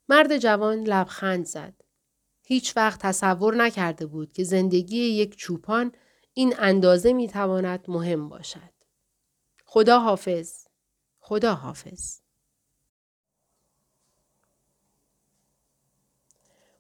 مرد 0.08 0.38
جوان 0.38 0.78
لبخند 0.78 1.44
زد. 1.44 1.77
هیچ 2.50 2.76
وقت 2.76 3.00
تصور 3.00 3.54
نکرده 3.54 4.06
بود 4.06 4.32
که 4.32 4.44
زندگی 4.44 4.98
یک 4.98 5.36
چوپان 5.36 5.92
این 6.34 6.54
اندازه 6.58 7.12
می 7.12 7.28
تواند 7.28 7.84
مهم 7.88 8.28
باشد. 8.28 8.72
خدا 9.64 10.00
حافظ. 10.00 10.66
خدا 11.20 11.54
حافظ. 11.54 12.20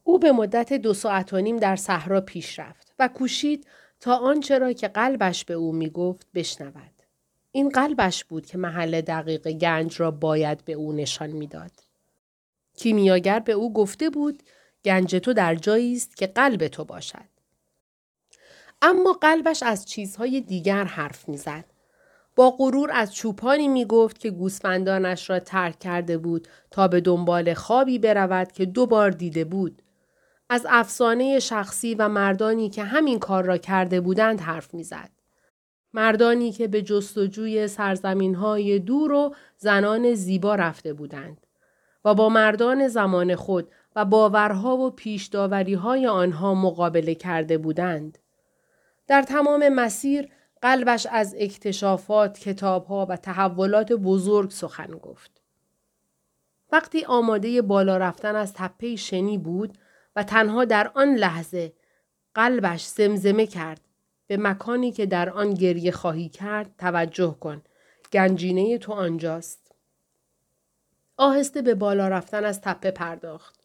او 0.04 0.18
به 0.18 0.32
مدت 0.32 0.72
دو 0.72 0.94
ساعت 0.94 1.32
و 1.32 1.40
نیم 1.40 1.56
در 1.56 1.76
صحرا 1.76 2.20
پیش 2.20 2.58
رفت 2.58 2.94
و 2.98 3.08
کوشید 3.08 3.66
تا 4.00 4.16
آنچه 4.16 4.58
را 4.58 4.72
که 4.72 4.88
قلبش 4.88 5.44
به 5.44 5.54
او 5.54 5.72
می 5.72 5.90
گفت 5.90 6.26
بشنود. 6.34 7.02
این 7.52 7.68
قلبش 7.68 8.24
بود 8.24 8.46
که 8.46 8.58
محل 8.58 9.00
دقیق 9.00 9.48
گنج 9.48 10.00
را 10.00 10.10
باید 10.10 10.64
به 10.64 10.72
او 10.72 10.92
نشان 10.92 11.30
می‌داد. 11.30 11.72
کیمیاگر 12.76 13.38
به 13.38 13.52
او 13.52 13.72
گفته 13.72 14.10
بود 14.10 14.42
گنج 14.88 15.16
تو 15.16 15.32
در 15.32 15.54
جایی 15.54 15.96
است 15.96 16.16
که 16.16 16.26
قلب 16.26 16.68
تو 16.68 16.84
باشد. 16.84 17.28
اما 18.82 19.12
قلبش 19.12 19.62
از 19.62 19.86
چیزهای 19.86 20.40
دیگر 20.40 20.84
حرف 20.84 21.28
می‌زد. 21.28 21.64
با 22.36 22.50
غرور 22.50 22.90
از 22.92 23.14
چوپانی 23.14 23.68
می 23.68 23.84
گفت 23.84 24.18
که 24.18 24.30
گوسفندانش 24.30 25.30
را 25.30 25.40
ترک 25.40 25.78
کرده 25.78 26.18
بود 26.18 26.48
تا 26.70 26.88
به 26.88 27.00
دنبال 27.00 27.54
خوابی 27.54 27.98
برود 27.98 28.52
که 28.52 28.66
دو 28.66 28.86
بار 28.86 29.10
دیده 29.10 29.44
بود. 29.44 29.82
از 30.50 30.66
افسانه 30.68 31.38
شخصی 31.38 31.94
و 31.94 32.08
مردانی 32.08 32.70
که 32.70 32.84
همین 32.84 33.18
کار 33.18 33.44
را 33.44 33.58
کرده 33.58 34.00
بودند 34.00 34.40
حرف 34.40 34.74
می‌زد. 34.74 35.10
مردانی 35.92 36.52
که 36.52 36.68
به 36.68 36.82
جستجوی 36.82 37.68
سرزمین 37.68 38.34
های 38.34 38.78
دور 38.78 39.12
و 39.12 39.34
زنان 39.56 40.14
زیبا 40.14 40.54
رفته 40.54 40.92
بودند 40.92 41.46
و 42.04 42.14
با 42.14 42.28
مردان 42.28 42.88
زمان 42.88 43.34
خود 43.34 43.70
و 43.96 44.04
باورها 44.04 44.76
و 44.76 44.90
پیشداوری 44.90 45.74
های 45.74 46.06
آنها 46.06 46.54
مقابله 46.54 47.14
کرده 47.14 47.58
بودند. 47.58 48.18
در 49.06 49.22
تمام 49.22 49.68
مسیر 49.68 50.28
قلبش 50.62 51.06
از 51.10 51.34
اکتشافات، 51.38 52.38
کتابها 52.38 53.06
و 53.06 53.16
تحولات 53.16 53.92
بزرگ 53.92 54.50
سخن 54.50 54.90
گفت. 54.90 55.40
وقتی 56.72 57.04
آماده 57.04 57.62
بالا 57.62 57.96
رفتن 57.96 58.36
از 58.36 58.52
تپه 58.54 58.96
شنی 58.96 59.38
بود 59.38 59.78
و 60.16 60.22
تنها 60.22 60.64
در 60.64 60.90
آن 60.94 61.14
لحظه 61.14 61.72
قلبش 62.34 62.86
زمزمه 62.86 63.46
کرد 63.46 63.80
به 64.26 64.36
مکانی 64.36 64.92
که 64.92 65.06
در 65.06 65.30
آن 65.30 65.54
گریه 65.54 65.90
خواهی 65.92 66.28
کرد 66.28 66.74
توجه 66.78 67.36
کن. 67.40 67.62
گنجینه 68.12 68.78
تو 68.78 68.92
آنجاست. 68.92 69.72
آهسته 71.16 71.62
به 71.62 71.74
بالا 71.74 72.08
رفتن 72.08 72.44
از 72.44 72.60
تپه 72.60 72.90
پرداخت. 72.90 73.57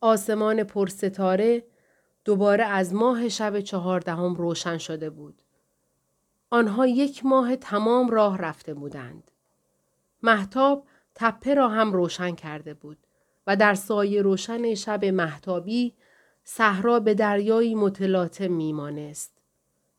آسمان 0.00 0.64
پرستاره 0.64 1.64
دوباره 2.24 2.64
از 2.64 2.94
ماه 2.94 3.28
شب 3.28 3.60
چهاردهم 3.60 4.34
روشن 4.34 4.78
شده 4.78 5.10
بود. 5.10 5.42
آنها 6.50 6.86
یک 6.86 7.26
ماه 7.26 7.56
تمام 7.56 8.10
راه 8.10 8.38
رفته 8.38 8.74
بودند. 8.74 9.30
محتاب 10.22 10.86
تپه 11.14 11.54
را 11.54 11.68
هم 11.68 11.92
روشن 11.92 12.34
کرده 12.34 12.74
بود 12.74 12.98
و 13.46 13.56
در 13.56 13.74
سایه 13.74 14.22
روشن 14.22 14.74
شب 14.74 15.04
محتابی 15.04 15.94
صحرا 16.44 17.00
به 17.00 17.14
دریایی 17.14 17.74
متلاطم 17.74 18.52
میمانست 18.52 19.32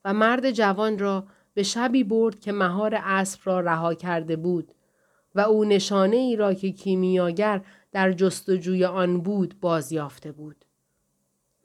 و 0.04 0.14
مرد 0.14 0.50
جوان 0.50 0.98
را 0.98 1.26
به 1.54 1.62
شبی 1.62 2.04
برد 2.04 2.40
که 2.40 2.52
مهار 2.52 2.94
اسب 3.02 3.40
را 3.44 3.60
رها 3.60 3.94
کرده 3.94 4.36
بود 4.36 4.72
و 5.34 5.40
او 5.40 5.64
نشانه 5.64 6.16
ای 6.16 6.36
را 6.36 6.54
که 6.54 6.72
کیمیاگر 6.72 7.60
در 7.92 8.12
جستجوی 8.12 8.84
آن 8.84 9.20
بود 9.20 9.60
بازیافته 9.60 10.32
بود. 10.32 10.64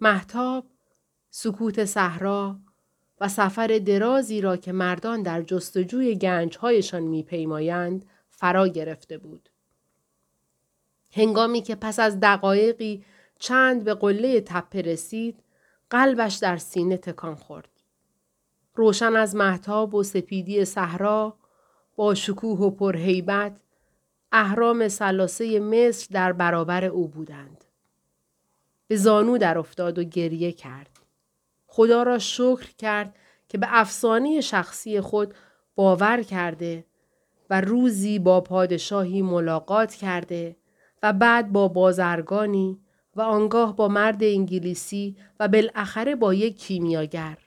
محتاب، 0.01 0.65
سکوت 1.30 1.86
صحرا 1.86 2.60
و 3.20 3.27
سفر 3.27 3.68
درازی 3.68 4.42
را 4.42 4.58
که 4.58 4.72
مردان 4.72 5.24
در 5.24 5.42
جستجوی 5.42 6.15
گنجهایشان 6.15 7.03
میپیمایند 7.03 8.06
فرا 8.30 8.68
گرفته 8.68 9.18
بود. 9.18 9.50
هنگامی 11.12 11.62
که 11.62 11.75
پس 11.75 12.00
از 12.00 12.20
دقایقی 12.20 13.06
چند 13.39 13.84
به 13.84 13.94
قله 13.94 14.42
تپه 14.42 14.82
رسید، 14.82 15.44
قلبش 15.89 16.36
در 16.36 16.58
سینه 16.58 16.98
تکان 16.98 17.36
خورد. 17.36 17.70
روشن 18.75 19.15
از 19.15 19.36
محتاب 19.36 19.96
و 19.96 20.03
سپیدی 20.03 20.65
صحرا 20.65 21.38
با 21.96 22.15
شکوه 22.15 22.60
و 22.60 22.70
پرهیبت 22.70 23.56
اهرام 24.34 24.88
سلاسه 24.88 25.60
مصر 25.60 26.08
در 26.12 26.34
برابر 26.34 26.86
او 26.86 27.08
بودند. 27.08 27.63
به 28.88 28.96
زانو 28.96 29.38
در 29.38 29.58
افتاد 29.58 30.00
و 30.00 30.04
گریه 30.04 30.52
کرد. 30.52 31.00
خدا 31.68 32.04
را 32.04 32.20
شکر 32.20 32.75
کرد 32.78 33.16
که 33.50 33.58
به 33.58 33.68
افسانه 33.70 34.42
شخصی 34.42 35.02
خود 35.02 35.34
باور 35.75 36.22
کرده 36.22 36.86
و 37.50 37.62
روزی 37.62 38.20
با 38.20 38.42
پادشاهی 38.42 39.22
ملاقات 39.22 39.94
کرده 39.94 40.56
و 41.04 41.13
بعد 41.13 41.52
با 41.52 41.68
بازرگانی 41.68 42.80
و 43.16 43.22
آنگاه 43.22 43.75
با 43.75 43.88
مرد 43.88 44.24
انگلیسی 44.24 45.16
و 45.40 45.48
بالاخره 45.48 46.16
با 46.16 46.34
یک 46.34 46.60
کیمیاگر 46.60 47.38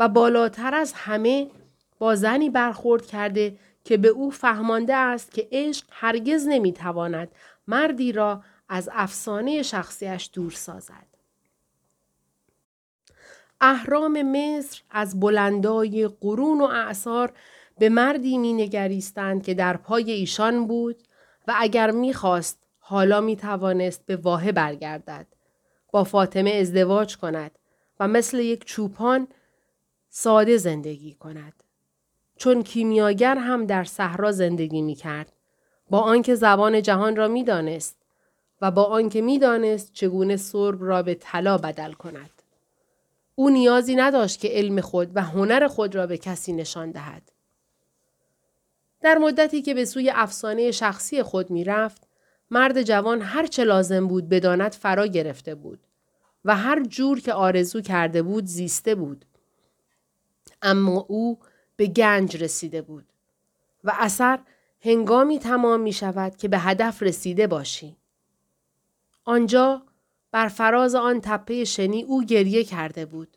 و 0.00 0.08
بالاتر 0.08 0.74
از 0.74 0.92
همه 0.92 1.50
با 1.98 2.14
زنی 2.14 2.50
برخورد 2.50 3.06
کرده 3.06 3.58
که 3.84 3.96
به 3.96 4.08
او 4.08 4.30
فهمانده 4.30 4.96
است 4.96 5.30
که 5.30 5.48
عشق 5.52 5.86
هرگز 5.90 6.46
نمی‌تواند 6.46 7.28
مردی 7.66 8.12
را 8.12 8.42
از 8.68 8.90
افسانه 8.92 9.62
شخصیش 9.62 10.30
دور 10.32 10.50
سازد. 10.50 11.06
اهرام 13.60 14.22
مصر 14.22 14.82
از 14.90 15.20
بلندای 15.20 16.08
قرون 16.20 16.60
و 16.60 16.64
اعثار 16.64 17.32
به 17.78 17.88
مردی 17.88 18.38
می 18.38 18.52
نگریستند 18.52 19.42
که 19.42 19.54
در 19.54 19.76
پای 19.76 20.10
ایشان 20.10 20.66
بود 20.66 21.02
و 21.48 21.54
اگر 21.56 21.90
می‌خواست 21.90 22.58
حالا 22.78 23.20
می 23.20 23.36
توانست 23.36 24.06
به 24.06 24.16
واحه 24.16 24.52
برگردد. 24.52 25.26
با 25.92 26.04
فاطمه 26.04 26.50
ازدواج 26.50 27.16
کند 27.16 27.58
و 28.00 28.08
مثل 28.08 28.38
یک 28.38 28.64
چوپان 28.64 29.28
ساده 30.08 30.56
زندگی 30.56 31.14
کند. 31.14 31.64
چون 32.38 32.62
کیمیاگر 32.62 33.36
هم 33.36 33.66
در 33.66 33.84
صحرا 33.84 34.32
زندگی 34.32 34.82
می 34.82 34.94
کرد. 34.94 35.32
با 35.90 36.00
آنکه 36.00 36.34
زبان 36.34 36.82
جهان 36.82 37.16
را 37.16 37.28
می 37.28 37.44
دانست 37.44 37.96
و 38.62 38.70
با 38.70 38.84
آنکه 38.84 39.20
می 39.20 39.38
دانست 39.38 39.92
چگونه 39.92 40.36
سرب 40.36 40.84
را 40.84 41.02
به 41.02 41.14
طلا 41.14 41.58
بدل 41.58 41.92
کند. 41.92 42.30
او 43.34 43.50
نیازی 43.50 43.94
نداشت 43.94 44.40
که 44.40 44.48
علم 44.48 44.80
خود 44.80 45.10
و 45.14 45.22
هنر 45.22 45.68
خود 45.68 45.94
را 45.94 46.06
به 46.06 46.18
کسی 46.18 46.52
نشان 46.52 46.90
دهد. 46.90 47.32
در 49.00 49.18
مدتی 49.18 49.62
که 49.62 49.74
به 49.74 49.84
سوی 49.84 50.10
افسانه 50.14 50.70
شخصی 50.70 51.22
خود 51.22 51.50
می 51.50 51.64
رفت، 51.64 52.08
مرد 52.50 52.82
جوان 52.82 53.22
هر 53.22 53.46
چه 53.46 53.64
لازم 53.64 54.08
بود 54.08 54.28
بداند 54.28 54.72
فرا 54.72 55.06
گرفته 55.06 55.54
بود 55.54 55.80
و 56.44 56.56
هر 56.56 56.84
جور 56.84 57.20
که 57.20 57.32
آرزو 57.32 57.80
کرده 57.80 58.22
بود 58.22 58.44
زیسته 58.44 58.94
بود. 58.94 59.24
اما 60.62 61.06
او 61.08 61.38
به 61.78 61.86
گنج 61.86 62.42
رسیده 62.42 62.82
بود 62.82 63.06
و 63.84 63.92
اثر 63.98 64.38
هنگامی 64.80 65.38
تمام 65.38 65.80
می 65.80 65.92
شود 65.92 66.36
که 66.36 66.48
به 66.48 66.58
هدف 66.58 67.02
رسیده 67.02 67.46
باشی. 67.46 67.96
آنجا 69.24 69.82
بر 70.30 70.48
فراز 70.48 70.94
آن 70.94 71.20
تپه 71.20 71.64
شنی 71.64 72.02
او 72.02 72.24
گریه 72.24 72.64
کرده 72.64 73.06
بود. 73.06 73.36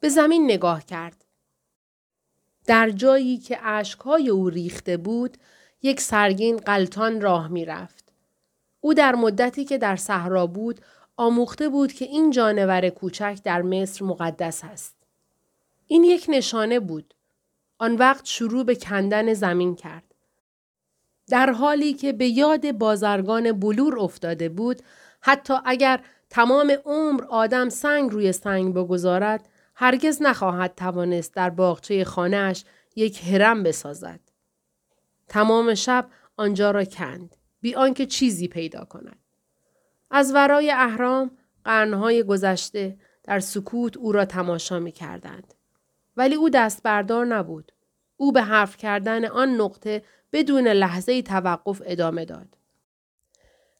به 0.00 0.08
زمین 0.08 0.44
نگاه 0.44 0.84
کرد. 0.84 1.24
در 2.66 2.90
جایی 2.90 3.38
که 3.38 3.66
اشکهای 3.66 4.28
او 4.28 4.50
ریخته 4.50 4.96
بود، 4.96 5.36
یک 5.82 6.00
سرگین 6.00 6.56
قلتان 6.56 7.20
راه 7.20 7.48
می 7.48 7.64
رفت. 7.64 8.12
او 8.80 8.94
در 8.94 9.14
مدتی 9.14 9.64
که 9.64 9.78
در 9.78 9.96
صحرا 9.96 10.46
بود، 10.46 10.80
آموخته 11.16 11.68
بود 11.68 11.92
که 11.92 12.04
این 12.04 12.30
جانور 12.30 12.88
کوچک 12.88 13.38
در 13.44 13.62
مصر 13.62 14.04
مقدس 14.04 14.64
است. 14.64 14.94
این 15.86 16.04
یک 16.04 16.26
نشانه 16.28 16.80
بود. 16.80 17.14
آن 17.78 17.96
وقت 17.96 18.24
شروع 18.24 18.64
به 18.64 18.74
کندن 18.74 19.34
زمین 19.34 19.74
کرد. 19.74 20.14
در 21.28 21.50
حالی 21.50 21.94
که 21.94 22.12
به 22.12 22.26
یاد 22.26 22.72
بازرگان 22.72 23.52
بلور 23.52 23.98
افتاده 23.98 24.48
بود، 24.48 24.82
حتی 25.20 25.54
اگر 25.64 26.00
تمام 26.30 26.72
عمر 26.84 27.24
آدم 27.24 27.68
سنگ 27.68 28.10
روی 28.10 28.32
سنگ 28.32 28.74
بگذارد، 28.74 29.48
هرگز 29.74 30.22
نخواهد 30.22 30.74
توانست 30.74 31.34
در 31.34 31.50
باغچه 31.50 32.04
خانهاش 32.04 32.64
یک 32.96 33.24
هرم 33.24 33.62
بسازد. 33.62 34.20
تمام 35.28 35.74
شب 35.74 36.10
آنجا 36.36 36.70
را 36.70 36.84
کند 36.84 37.36
بی 37.60 37.74
آنکه 37.74 38.06
چیزی 38.06 38.48
پیدا 38.48 38.84
کند. 38.84 39.18
از 40.10 40.34
ورای 40.34 40.70
اهرام 40.70 41.30
قرنهای 41.64 42.22
گذشته 42.22 42.98
در 43.24 43.40
سکوت 43.40 43.96
او 43.96 44.12
را 44.12 44.24
تماشا 44.24 44.78
می 44.78 44.92
کردند. 44.92 45.53
ولی 46.16 46.34
او 46.34 46.50
دست 46.50 46.82
بردار 46.82 47.26
نبود. 47.26 47.72
او 48.16 48.32
به 48.32 48.42
حرف 48.42 48.76
کردن 48.76 49.24
آن 49.24 49.60
نقطه 49.60 50.02
بدون 50.32 50.68
لحظه 50.68 51.22
توقف 51.22 51.82
ادامه 51.84 52.24
داد. 52.24 52.56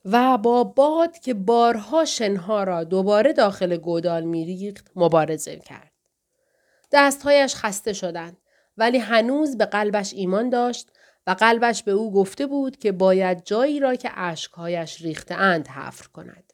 و 0.04 0.38
با 0.38 0.64
باد 0.64 1.18
که 1.18 1.34
بارها 1.34 2.04
شنها 2.04 2.64
را 2.64 2.84
دوباره 2.84 3.32
داخل 3.32 3.76
گودال 3.76 4.24
میریخت 4.24 4.90
مبارزه 4.96 5.56
کرد. 5.56 5.92
دستهایش 6.92 7.54
خسته 7.54 7.92
شدند 7.92 8.36
ولی 8.76 8.98
هنوز 8.98 9.58
به 9.58 9.64
قلبش 9.64 10.12
ایمان 10.14 10.50
داشت 10.50 10.88
و 11.26 11.30
قلبش 11.30 11.82
به 11.82 11.92
او 11.92 12.12
گفته 12.12 12.46
بود 12.46 12.76
که 12.76 12.92
باید 12.92 13.44
جایی 13.44 13.80
را 13.80 13.94
که 13.94 14.10
اشکهایش 14.14 15.02
ریخته 15.02 15.34
اند 15.34 15.68
حفر 15.68 16.06
کند. 16.06 16.52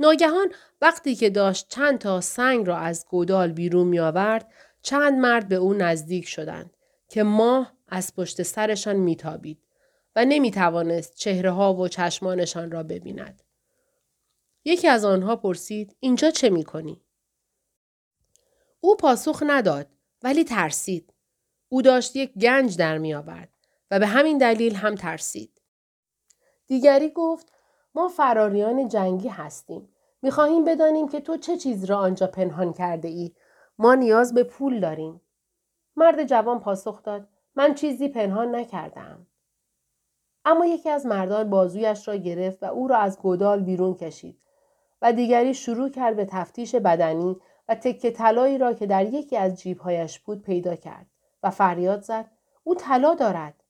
ناگهان 0.00 0.52
وقتی 0.80 1.14
که 1.14 1.30
داشت 1.30 1.68
چند 1.68 1.98
تا 1.98 2.20
سنگ 2.20 2.66
را 2.66 2.76
از 2.76 3.06
گودال 3.08 3.52
بیرون 3.52 3.86
می 3.86 4.00
آورد 4.00 4.52
چند 4.82 5.18
مرد 5.18 5.48
به 5.48 5.54
او 5.54 5.74
نزدیک 5.74 6.28
شدند 6.28 6.76
که 7.08 7.22
ماه 7.22 7.72
از 7.88 8.14
پشت 8.14 8.42
سرشان 8.42 8.96
میتابید 8.96 9.62
و 10.16 10.24
نمی 10.24 10.50
توانست 10.50 11.14
چهره 11.14 11.50
ها 11.50 11.74
و 11.74 11.88
چشمانشان 11.88 12.70
را 12.70 12.82
ببیند. 12.82 13.42
یکی 14.64 14.88
از 14.88 15.04
آنها 15.04 15.36
پرسید 15.36 15.96
اینجا 16.00 16.30
چه 16.30 16.50
می 16.50 16.64
کنی؟ 16.64 17.02
او 18.80 18.96
پاسخ 18.96 19.42
نداد 19.46 19.86
ولی 20.22 20.44
ترسید. 20.44 21.12
او 21.68 21.82
داشت 21.82 22.16
یک 22.16 22.32
گنج 22.32 22.76
در 22.76 22.98
می 22.98 23.14
آورد 23.14 23.48
و 23.90 23.98
به 23.98 24.06
همین 24.06 24.38
دلیل 24.38 24.74
هم 24.74 24.94
ترسید. 24.94 25.60
دیگری 26.66 27.10
گفت 27.10 27.52
ما 27.94 28.08
فراریان 28.08 28.88
جنگی 28.88 29.28
هستیم. 29.28 29.88
می 30.22 30.30
خواهیم 30.30 30.64
بدانیم 30.64 31.08
که 31.08 31.20
تو 31.20 31.36
چه 31.36 31.56
چیز 31.56 31.84
را 31.84 31.98
آنجا 31.98 32.26
پنهان 32.26 32.72
کرده 32.72 33.08
ای. 33.08 33.34
ما 33.78 33.94
نیاز 33.94 34.34
به 34.34 34.44
پول 34.44 34.80
داریم. 34.80 35.20
مرد 35.96 36.24
جوان 36.24 36.60
پاسخ 36.60 37.02
داد 37.02 37.28
من 37.54 37.74
چیزی 37.74 38.08
پنهان 38.08 38.54
نکردم. 38.54 39.26
اما 40.44 40.66
یکی 40.66 40.90
از 40.90 41.06
مردان 41.06 41.50
بازویش 41.50 42.08
را 42.08 42.16
گرفت 42.16 42.62
و 42.62 42.66
او 42.66 42.88
را 42.88 42.96
از 42.96 43.18
گودال 43.18 43.60
بیرون 43.60 43.94
کشید 43.94 44.38
و 45.02 45.12
دیگری 45.12 45.54
شروع 45.54 45.88
کرد 45.88 46.16
به 46.16 46.24
تفتیش 46.24 46.74
بدنی 46.74 47.36
و 47.68 47.74
تکه 47.74 48.10
طلایی 48.10 48.58
را 48.58 48.72
که 48.72 48.86
در 48.86 49.04
یکی 49.04 49.36
از 49.36 49.60
جیبهایش 49.60 50.18
بود 50.18 50.42
پیدا 50.42 50.76
کرد 50.76 51.06
و 51.42 51.50
فریاد 51.50 52.00
زد 52.00 52.30
او 52.64 52.74
طلا 52.74 53.14
دارد 53.14 53.64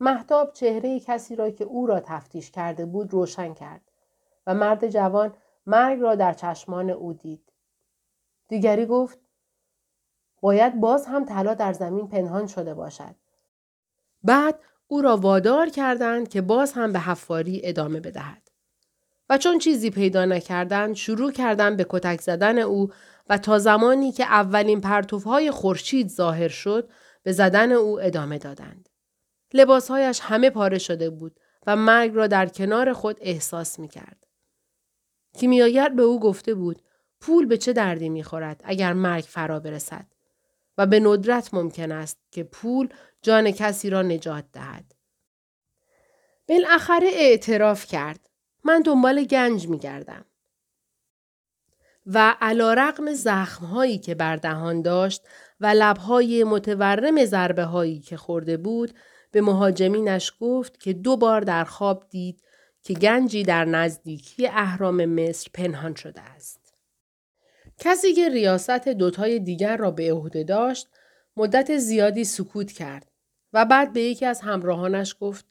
محتاب 0.00 0.52
چهره 0.52 1.00
کسی 1.00 1.36
را 1.36 1.50
که 1.50 1.64
او 1.64 1.86
را 1.86 2.00
تفتیش 2.00 2.50
کرده 2.50 2.86
بود 2.86 3.12
روشن 3.12 3.54
کرد 3.54 3.90
و 4.46 4.54
مرد 4.54 4.88
جوان 4.88 5.34
مرگ 5.66 6.00
را 6.00 6.14
در 6.14 6.32
چشمان 6.32 6.90
او 6.90 7.12
دید 7.12 7.52
دیگری 8.48 8.86
گفت 8.86 9.18
باید 10.40 10.80
باز 10.80 11.06
هم 11.06 11.24
طلا 11.24 11.54
در 11.54 11.72
زمین 11.72 12.08
پنهان 12.08 12.46
شده 12.46 12.74
باشد 12.74 13.14
بعد 14.22 14.58
او 14.86 15.02
را 15.02 15.16
وادار 15.16 15.68
کردند 15.68 16.28
که 16.28 16.40
باز 16.40 16.72
هم 16.72 16.92
به 16.92 16.98
حفاری 16.98 17.60
ادامه 17.64 18.00
بدهد. 18.00 18.50
و 19.28 19.38
چون 19.38 19.58
چیزی 19.58 19.90
پیدا 19.90 20.24
نکردند 20.24 20.94
شروع 20.94 21.32
کردند 21.32 21.76
به 21.76 21.86
کتک 21.88 22.20
زدن 22.20 22.58
او 22.58 22.90
و 23.28 23.38
تا 23.38 23.58
زمانی 23.58 24.12
که 24.12 24.24
اولین 24.24 24.80
پرتوهای 24.80 25.50
خورشید 25.50 26.08
ظاهر 26.08 26.48
شد 26.48 26.90
به 27.22 27.32
زدن 27.32 27.72
او 27.72 28.00
ادامه 28.00 28.38
دادند. 28.38 28.88
لباسهایش 29.54 30.20
همه 30.22 30.50
پاره 30.50 30.78
شده 30.78 31.10
بود 31.10 31.40
و 31.66 31.76
مرگ 31.76 32.14
را 32.14 32.26
در 32.26 32.46
کنار 32.46 32.92
خود 32.92 33.16
احساس 33.20 33.78
می 33.78 33.88
کرد. 33.88 34.26
کیمیاگر 35.34 35.88
به 35.88 36.02
او 36.02 36.20
گفته 36.20 36.54
بود 36.54 36.82
پول 37.26 37.46
به 37.46 37.56
چه 37.56 37.72
دردی 37.72 38.08
می 38.08 38.22
خورد 38.22 38.60
اگر 38.64 38.92
مرگ 38.92 39.24
فرا 39.24 39.60
برسد 39.60 40.06
و 40.78 40.86
به 40.86 41.00
ندرت 41.00 41.54
ممکن 41.54 41.92
است 41.92 42.18
که 42.30 42.44
پول 42.44 42.88
جان 43.22 43.50
کسی 43.50 43.90
را 43.90 44.02
نجات 44.02 44.44
دهد. 44.52 44.94
بالاخره 46.48 47.08
اعتراف 47.12 47.86
کرد. 47.86 48.30
من 48.64 48.82
دنبال 48.82 49.24
گنج 49.24 49.68
می 49.68 49.78
گردم. 49.78 50.24
و 52.06 52.36
علا 52.40 52.74
رقم 52.74 53.12
زخمهایی 53.12 53.98
که 53.98 54.14
بر 54.14 54.36
دهان 54.36 54.82
داشت 54.82 55.22
و 55.60 55.66
لبهای 55.66 56.44
متورم 56.44 57.24
ضربه 57.24 57.64
هایی 57.64 58.00
که 58.00 58.16
خورده 58.16 58.56
بود 58.56 58.94
به 59.30 59.40
مهاجمینش 59.40 60.32
گفت 60.40 60.80
که 60.80 60.92
دو 60.92 61.16
بار 61.16 61.40
در 61.40 61.64
خواب 61.64 62.06
دید 62.10 62.42
که 62.82 62.94
گنجی 62.94 63.42
در 63.42 63.64
نزدیکی 63.64 64.48
اهرام 64.48 65.04
مصر 65.04 65.50
پنهان 65.54 65.94
شده 65.94 66.20
است. 66.20 66.63
کسی 67.78 68.12
که 68.12 68.28
ریاست 68.28 68.88
دوتای 68.88 69.38
دیگر 69.38 69.76
را 69.76 69.90
به 69.90 70.12
عهده 70.12 70.44
داشت 70.44 70.88
مدت 71.36 71.76
زیادی 71.76 72.24
سکوت 72.24 72.72
کرد 72.72 73.10
و 73.52 73.64
بعد 73.64 73.92
به 73.92 74.00
یکی 74.00 74.26
از 74.26 74.40
همراهانش 74.40 75.16
گفت 75.20 75.46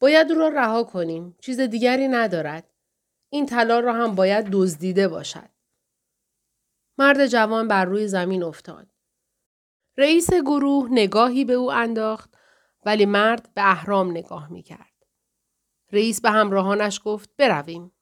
باید 0.00 0.32
او 0.32 0.38
را 0.38 0.48
رها 0.48 0.84
کنیم 0.84 1.36
چیز 1.40 1.60
دیگری 1.60 2.08
ندارد 2.08 2.70
این 3.30 3.46
طلا 3.46 3.80
را 3.80 3.92
هم 3.92 4.14
باید 4.14 4.48
دزدیده 4.52 5.08
باشد 5.08 5.48
مرد 6.98 7.26
جوان 7.26 7.68
بر 7.68 7.84
روی 7.84 8.08
زمین 8.08 8.42
افتاد 8.42 8.86
رئیس 9.96 10.32
گروه 10.32 10.88
نگاهی 10.90 11.44
به 11.44 11.52
او 11.52 11.72
انداخت 11.72 12.34
ولی 12.84 13.06
مرد 13.06 13.48
به 13.54 13.70
اهرام 13.70 14.10
نگاه 14.10 14.52
می 14.52 14.62
کرد. 14.62 14.92
رئیس 15.92 16.20
به 16.20 16.30
همراهانش 16.30 17.00
گفت 17.04 17.30
برویم. 17.36 17.92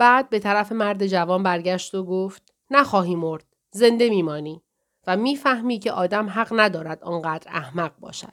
بعد 0.00 0.30
به 0.30 0.38
طرف 0.38 0.72
مرد 0.72 1.06
جوان 1.06 1.42
برگشت 1.42 1.94
و 1.94 2.04
گفت 2.04 2.52
نخواهی 2.70 3.14
مرد. 3.14 3.44
زنده 3.70 4.08
میمانی. 4.08 4.62
و 5.06 5.16
می‌فهمی 5.16 5.78
که 5.78 5.92
آدم 5.92 6.28
حق 6.28 6.48
ندارد 6.52 7.04
آنقدر 7.04 7.50
احمق 7.50 7.92
باشد. 7.98 8.32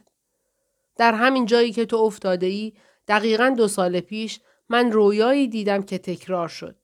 در 0.97 1.13
همین 1.13 1.45
جایی 1.45 1.71
که 1.71 1.85
تو 1.85 1.97
افتاده 1.97 2.45
ای 2.45 2.73
دقیقا 3.07 3.53
دو 3.57 3.67
سال 3.67 3.99
پیش 3.99 4.39
من 4.69 4.91
رویایی 4.91 5.47
دیدم 5.47 5.83
که 5.83 5.97
تکرار 5.97 6.47
شد. 6.47 6.75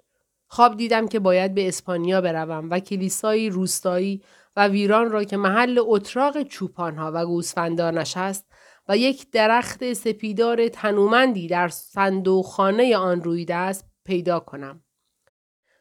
خواب 0.48 0.78
دیدم 0.78 1.08
که 1.08 1.20
باید 1.20 1.54
به 1.54 1.68
اسپانیا 1.68 2.22
بروم 2.22 2.70
و 2.70 2.80
کلیسایی 2.80 3.50
روستایی 3.50 4.22
و 4.56 4.68
ویران 4.68 5.12
را 5.12 5.24
که 5.24 5.38
محل 5.38 5.80
اتراق 5.82 6.44
چوپانها 6.44 7.12
و 7.14 7.26
گوسفندانش 7.26 8.18
است 8.18 8.46
و 8.88 8.98
یک 8.98 9.32
درخت 9.32 9.94
سپیدار 9.94 10.68
تنومندی 10.68 11.48
در 11.48 11.68
صندوقخانه 11.68 12.98
آن 12.98 13.24
رویده 13.24 13.56
است 13.56 13.93
پیدا 14.06 14.40
کنم. 14.40 14.84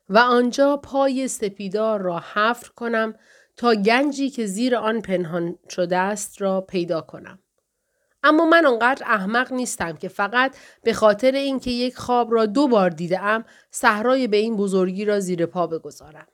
و 0.08 0.18
آنجا 0.18 0.76
پای 0.76 1.28
سپیدار 1.28 2.00
را 2.00 2.18
حفر 2.18 2.68
کنم 2.76 3.14
تا 3.56 3.74
گنجی 3.74 4.30
که 4.30 4.46
زیر 4.46 4.76
آن 4.76 5.00
پنهان 5.00 5.58
شده 5.70 5.96
است 5.96 6.42
را 6.42 6.60
پیدا 6.60 7.00
کنم. 7.00 7.38
اما 8.22 8.44
من 8.44 8.66
آنقدر 8.66 9.06
احمق 9.06 9.52
نیستم 9.52 9.96
که 9.96 10.08
فقط 10.08 10.56
به 10.82 10.92
خاطر 10.92 11.32
اینکه 11.32 11.70
یک 11.70 11.96
خواب 11.96 12.34
را 12.34 12.46
دو 12.46 12.68
بار 12.68 12.90
دیدم 12.90 13.44
صحرای 13.70 14.26
به 14.26 14.36
این 14.36 14.56
بزرگی 14.56 15.04
را 15.04 15.20
زیر 15.20 15.46
پا 15.46 15.66
بگذارم. 15.66 16.28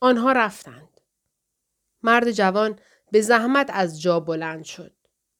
آنها 0.00 0.32
رفتند. 0.32 1.00
مرد 2.02 2.30
جوان 2.30 2.78
به 3.12 3.20
زحمت 3.20 3.70
از 3.72 4.00
جا 4.00 4.20
بلند 4.20 4.64
شد 4.64 4.92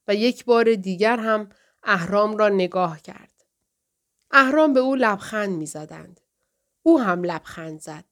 و 0.08 0.14
یک 0.14 0.44
بار 0.44 0.74
دیگر 0.74 1.16
هم 1.16 1.48
اهرام 1.82 2.36
را 2.36 2.48
نگاه 2.48 3.00
کرد. 3.00 3.29
اهرام 4.30 4.72
به 4.72 4.80
او 4.80 4.94
لبخند 4.94 5.58
می 5.58 5.66
زدند. 5.66 6.20
او 6.82 7.00
هم 7.00 7.24
لبخند 7.24 7.80
زد. 7.80 8.04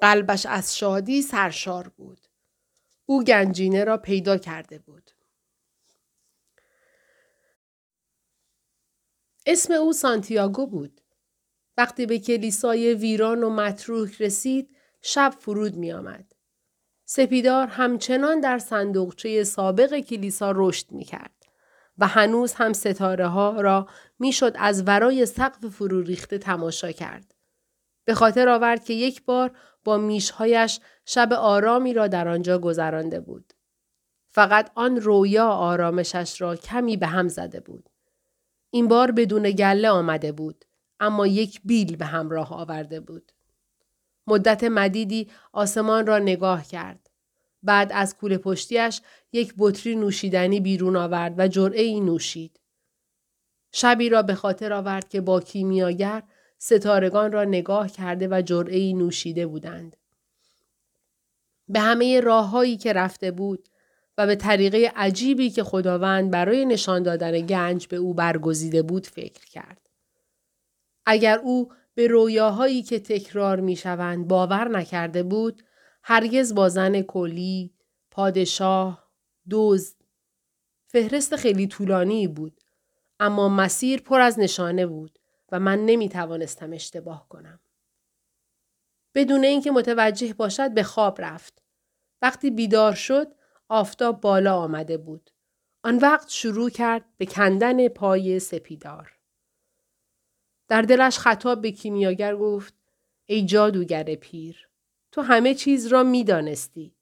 قلبش 0.00 0.46
از 0.46 0.78
شادی 0.78 1.22
سرشار 1.22 1.88
بود. 1.88 2.20
او 3.06 3.24
گنجینه 3.24 3.84
را 3.84 3.96
پیدا 3.96 4.36
کرده 4.36 4.78
بود. 4.78 5.10
اسم 9.46 9.72
او 9.72 9.92
سانتیاگو 9.92 10.66
بود. 10.66 11.00
وقتی 11.76 12.06
به 12.06 12.18
کلیسای 12.18 12.94
ویران 12.94 13.44
و 13.44 13.50
متروک 13.50 14.20
رسید 14.20 14.76
شب 15.02 15.34
فرود 15.40 15.76
می 15.76 15.92
آمد. 15.92 16.32
سپیدار 17.08 17.66
همچنان 17.66 18.40
در 18.40 18.58
صندوقچه 18.58 19.44
سابق 19.44 20.00
کلیسا 20.00 20.52
رشد 20.56 20.92
می 20.92 21.04
کرد 21.04 21.35
و 21.98 22.06
هنوز 22.06 22.54
هم 22.54 22.72
ستاره 22.72 23.26
ها 23.26 23.60
را 23.60 23.88
می‌شد 24.18 24.52
از 24.58 24.82
ورای 24.86 25.26
سقف 25.26 25.66
فرو 25.66 26.02
ریخته 26.02 26.38
تماشا 26.38 26.92
کرد. 26.92 27.34
به 28.04 28.14
خاطر 28.14 28.48
آورد 28.48 28.84
که 28.84 28.94
یک 28.94 29.24
بار 29.24 29.56
با 29.84 29.96
میشهایش 29.96 30.80
شب 31.04 31.32
آرامی 31.32 31.94
را 31.94 32.06
در 32.06 32.28
آنجا 32.28 32.58
گذرانده 32.58 33.20
بود. 33.20 33.52
فقط 34.30 34.70
آن 34.74 34.96
رویا 34.96 35.48
آرامشش 35.48 36.40
را 36.40 36.56
کمی 36.56 36.96
به 36.96 37.06
هم 37.06 37.28
زده 37.28 37.60
بود. 37.60 37.88
این 38.70 38.88
بار 38.88 39.10
بدون 39.10 39.50
گله 39.50 39.90
آمده 39.90 40.32
بود 40.32 40.64
اما 41.00 41.26
یک 41.26 41.60
بیل 41.64 41.96
به 41.96 42.04
همراه 42.04 42.52
آورده 42.52 43.00
بود. 43.00 43.32
مدت 44.26 44.64
مدیدی 44.64 45.30
آسمان 45.52 46.06
را 46.06 46.18
نگاه 46.18 46.64
کرد. 46.64 47.05
بعد 47.66 47.90
از 47.94 48.16
کوله 48.16 48.38
پشتیش 48.38 49.00
یک 49.32 49.54
بطری 49.58 49.96
نوشیدنی 49.96 50.60
بیرون 50.60 50.96
آورد 50.96 51.34
و 51.38 51.48
جرعه 51.48 51.82
ای 51.82 52.00
نوشید. 52.00 52.60
شبی 53.72 54.08
را 54.08 54.22
به 54.22 54.34
خاطر 54.34 54.72
آورد 54.72 55.08
که 55.08 55.20
با 55.20 55.40
کیمیاگر 55.40 56.22
ستارگان 56.58 57.32
را 57.32 57.44
نگاه 57.44 57.90
کرده 57.90 58.28
و 58.30 58.42
جرعه 58.42 58.92
نوشیده 58.92 59.46
بودند. 59.46 59.96
به 61.68 61.80
همه 61.80 62.20
راههایی 62.20 62.76
که 62.76 62.92
رفته 62.92 63.30
بود 63.30 63.68
و 64.18 64.26
به 64.26 64.36
طریقه 64.36 64.92
عجیبی 64.96 65.50
که 65.50 65.64
خداوند 65.64 66.30
برای 66.30 66.64
نشان 66.64 67.02
دادن 67.02 67.40
گنج 67.40 67.86
به 67.86 67.96
او 67.96 68.14
برگزیده 68.14 68.82
بود 68.82 69.06
فکر 69.06 69.46
کرد. 69.46 69.80
اگر 71.06 71.38
او 71.38 71.72
به 71.94 72.06
رویاهایی 72.06 72.82
که 72.82 72.98
تکرار 72.98 73.60
می 73.60 73.76
شوند 73.76 74.28
باور 74.28 74.68
نکرده 74.68 75.22
بود، 75.22 75.62
هرگز 76.08 76.54
با 76.54 76.68
زن 76.68 77.02
کلی، 77.02 77.74
پادشاه، 78.10 79.10
دزد، 79.50 79.94
فهرست 80.86 81.36
خیلی 81.36 81.66
طولانی 81.66 82.28
بود، 82.28 82.60
اما 83.20 83.48
مسیر 83.48 84.02
پر 84.02 84.20
از 84.20 84.38
نشانه 84.38 84.86
بود 84.86 85.18
و 85.52 85.60
من 85.60 85.86
نمی 85.86 86.08
توانستم 86.08 86.72
اشتباه 86.72 87.28
کنم. 87.28 87.60
بدون 89.14 89.44
اینکه 89.44 89.70
متوجه 89.70 90.34
باشد 90.34 90.74
به 90.74 90.82
خواب 90.82 91.20
رفت. 91.20 91.62
وقتی 92.22 92.50
بیدار 92.50 92.94
شد 92.94 93.34
آفتاب 93.68 94.20
بالا 94.20 94.56
آمده 94.56 94.96
بود. 94.96 95.30
آن 95.84 95.98
وقت 95.98 96.28
شروع 96.28 96.70
کرد 96.70 97.04
به 97.16 97.26
کندن 97.26 97.88
پای 97.88 98.38
سپیدار. 98.38 99.18
در 100.68 100.82
دلش 100.82 101.18
خطاب 101.18 101.60
به 101.60 101.70
کیمیاگر 101.70 102.36
گفت 102.36 102.74
ای 103.26 103.46
جادوگر 103.46 104.14
پیر 104.14 104.68
تو 105.16 105.22
همه 105.22 105.54
چیز 105.54 105.86
را 105.86 106.02
می 106.02 106.24
دانستی. 106.24 106.94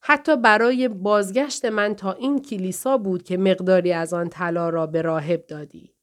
حتی 0.00 0.36
برای 0.36 0.88
بازگشت 0.88 1.64
من 1.64 1.94
تا 1.94 2.12
این 2.12 2.42
کلیسا 2.42 2.98
بود 2.98 3.22
که 3.22 3.36
مقداری 3.36 3.92
از 3.92 4.14
آن 4.14 4.28
طلا 4.28 4.68
را 4.68 4.86
به 4.86 5.02
راهب 5.02 5.46
دادی. 5.46 5.94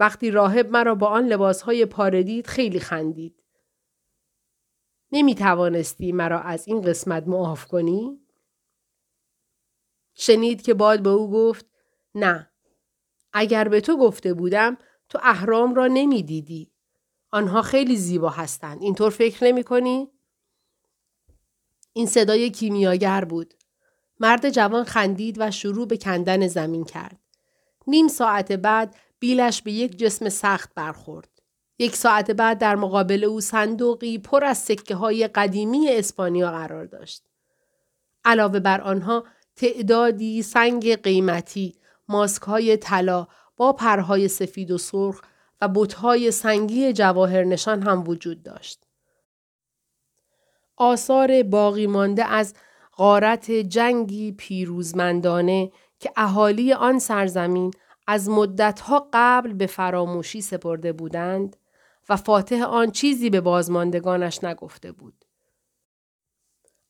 وقتی 0.00 0.30
راهب 0.30 0.70
مرا 0.70 0.94
با 0.94 1.06
آن 1.06 1.26
لباسهای 1.26 1.86
پاره 1.86 2.22
دید 2.22 2.46
خیلی 2.46 2.80
خندید. 2.80 3.42
نمی 5.12 5.34
توانستی 5.34 6.12
مرا 6.12 6.40
از 6.40 6.68
این 6.68 6.80
قسمت 6.80 7.28
معاف 7.28 7.66
کنی؟ 7.66 8.20
شنید 10.14 10.62
که 10.62 10.74
باد 10.74 11.02
به 11.02 11.10
او 11.10 11.30
گفت 11.30 11.66
نه. 12.14 12.50
اگر 13.32 13.68
به 13.68 13.80
تو 13.80 13.96
گفته 13.96 14.34
بودم 14.34 14.76
تو 15.08 15.18
اهرام 15.22 15.74
را 15.74 15.86
نمی 15.86 16.22
دیدی. 16.22 16.72
آنها 17.30 17.62
خیلی 17.62 17.96
زیبا 17.96 18.28
هستند. 18.28 18.82
اینطور 18.82 19.10
فکر 19.10 19.44
نمی 19.44 19.64
کنی؟ 19.64 20.13
این 21.96 22.06
صدای 22.06 22.50
کیمیاگر 22.50 23.24
بود. 23.24 23.54
مرد 24.20 24.50
جوان 24.50 24.84
خندید 24.84 25.36
و 25.38 25.50
شروع 25.50 25.86
به 25.86 25.96
کندن 25.96 26.46
زمین 26.46 26.84
کرد. 26.84 27.18
نیم 27.86 28.08
ساعت 28.08 28.52
بعد 28.52 28.96
بیلش 29.18 29.62
به 29.62 29.72
یک 29.72 29.98
جسم 29.98 30.28
سخت 30.28 30.74
برخورد. 30.74 31.28
یک 31.78 31.96
ساعت 31.96 32.30
بعد 32.30 32.58
در 32.58 32.76
مقابل 32.76 33.24
او 33.24 33.40
صندوقی 33.40 34.18
پر 34.18 34.44
از 34.44 34.58
سکه 34.58 34.94
های 34.94 35.28
قدیمی 35.28 35.88
اسپانیا 35.88 36.50
قرار 36.50 36.84
داشت. 36.84 37.22
علاوه 38.24 38.60
بر 38.60 38.80
آنها 38.80 39.24
تعدادی 39.56 40.42
سنگ 40.42 41.02
قیمتی، 41.02 41.74
ماسک 42.08 42.42
های 42.42 42.76
طلا 42.76 43.26
با 43.56 43.72
پرهای 43.72 44.28
سفید 44.28 44.70
و 44.70 44.78
سرخ 44.78 45.22
و 45.60 45.68
بتهای 45.68 46.30
سنگی 46.30 46.92
جواهر 46.92 47.44
نشان 47.44 47.82
هم 47.82 48.08
وجود 48.08 48.42
داشت. 48.42 48.83
آثار 50.76 51.42
باقی 51.42 51.86
مانده 51.86 52.24
از 52.24 52.54
غارت 52.96 53.50
جنگی 53.50 54.32
پیروزمندانه 54.32 55.70
که 55.98 56.12
اهالی 56.16 56.72
آن 56.72 56.98
سرزمین 56.98 57.70
از 58.06 58.28
مدتها 58.28 59.08
قبل 59.12 59.52
به 59.52 59.66
فراموشی 59.66 60.40
سپرده 60.40 60.92
بودند 60.92 61.56
و 62.08 62.16
فاتح 62.16 62.62
آن 62.62 62.90
چیزی 62.90 63.30
به 63.30 63.40
بازماندگانش 63.40 64.44
نگفته 64.44 64.92
بود. 64.92 65.24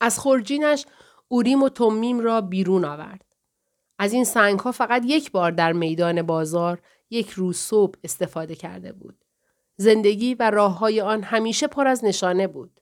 از 0.01 0.19
خورجینش 0.19 0.87
اوریم 1.29 1.63
و 1.63 1.69
تومیم 1.69 2.21
را 2.21 2.41
بیرون 2.41 2.85
آورد. 2.85 3.25
از 3.99 4.13
این 4.13 4.25
سنگ 4.25 4.61
ها 4.61 4.73
فقط 4.73 5.03
یک 5.07 5.31
بار 5.31 5.51
در 5.51 5.73
میدان 5.73 6.23
بازار 6.23 6.83
یک 7.11 7.31
روز 7.31 7.57
صبح 7.57 7.99
استفاده 8.05 8.55
کرده 8.55 8.93
بود. 8.93 9.25
زندگی 9.77 10.35
و 10.35 10.51
راه 10.51 10.79
های 10.79 11.01
آن 11.01 11.23
همیشه 11.23 11.67
پر 11.67 11.87
از 11.87 12.05
نشانه 12.05 12.47
بود. 12.47 12.81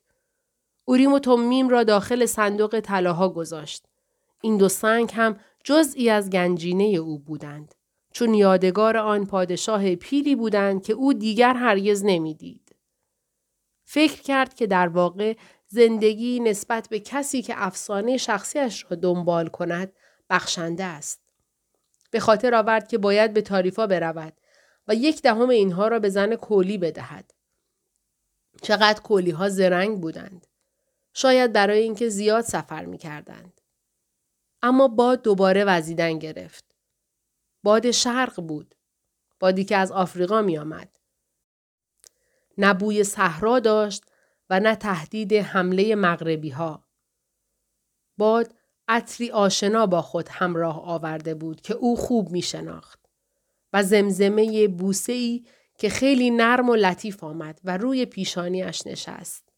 اوریم 0.84 1.12
و 1.12 1.18
تومیم 1.18 1.68
را 1.68 1.84
داخل 1.84 2.26
صندوق 2.26 2.80
طلاها 2.80 3.28
گذاشت. 3.28 3.84
این 4.40 4.56
دو 4.56 4.68
سنگ 4.68 5.10
هم 5.14 5.40
جزئی 5.64 6.10
از 6.10 6.30
گنجینه 6.30 6.84
او 6.84 7.18
بودند. 7.18 7.74
چون 8.12 8.34
یادگار 8.34 8.96
آن 8.96 9.26
پادشاه 9.26 9.94
پیلی 9.94 10.36
بودند 10.36 10.82
که 10.82 10.92
او 10.92 11.12
دیگر 11.12 11.54
هرگز 11.54 12.04
نمی‌دید. 12.04 12.76
فکر 13.84 14.22
کرد 14.22 14.54
که 14.54 14.66
در 14.66 14.88
واقع 14.88 15.36
زندگی 15.66 16.40
نسبت 16.40 16.88
به 16.88 17.00
کسی 17.00 17.42
که 17.42 17.54
افسانه 17.56 18.16
شخصیش 18.16 18.86
را 18.88 18.96
دنبال 18.96 19.48
کند 19.48 19.92
بخشنده 20.30 20.84
است. 20.84 21.20
به 22.10 22.20
خاطر 22.20 22.54
آورد 22.54 22.88
که 22.88 22.98
باید 22.98 23.32
به 23.32 23.42
تاریفا 23.42 23.86
برود 23.86 24.32
و 24.88 24.94
یک 24.94 25.22
دهم 25.22 25.48
اینها 25.48 25.88
را 25.88 25.98
به 25.98 26.08
زن 26.08 26.36
کولی 26.36 26.78
بدهد. 26.78 27.30
چقدر 28.62 29.00
کولی 29.00 29.30
ها 29.30 29.48
زرنگ 29.48 30.00
بودند. 30.00 30.46
شاید 31.14 31.52
برای 31.52 31.82
اینکه 31.82 32.08
زیاد 32.08 32.44
سفر 32.44 32.84
می 32.84 32.98
کردند. 32.98 33.60
اما 34.62 34.88
باد 34.88 35.22
دوباره 35.22 35.64
وزیدن 35.64 36.18
گرفت. 36.18 36.64
باد 37.62 37.90
شرق 37.90 38.40
بود. 38.40 38.74
بادی 39.40 39.64
که 39.64 39.76
از 39.76 39.92
آفریقا 39.92 40.42
می 40.42 40.58
آمد. 40.58 40.98
نه 42.58 42.74
بوی 42.74 43.04
صحرا 43.04 43.60
داشت 43.60 44.04
و 44.50 44.60
نه 44.60 44.76
تهدید 44.76 45.32
حمله 45.32 45.94
مغربی 45.94 46.50
ها. 46.50 46.84
باد 48.18 48.54
عطری 48.88 49.30
آشنا 49.30 49.86
با 49.86 50.02
خود 50.02 50.28
همراه 50.28 50.82
آورده 50.84 51.34
بود 51.34 51.60
که 51.60 51.74
او 51.74 51.96
خوب 51.96 52.30
می 52.30 52.42
شناخت 52.42 53.00
و 53.72 53.82
زمزمه 53.82 54.68
بوسه 54.68 55.12
ای 55.12 55.44
که 55.78 55.88
خیلی 55.88 56.30
نرم 56.30 56.68
و 56.68 56.76
لطیف 56.76 57.24
آمد 57.24 57.60
و 57.64 57.76
روی 57.76 58.06
پیشانیش 58.06 58.86
نشست. 58.86 59.51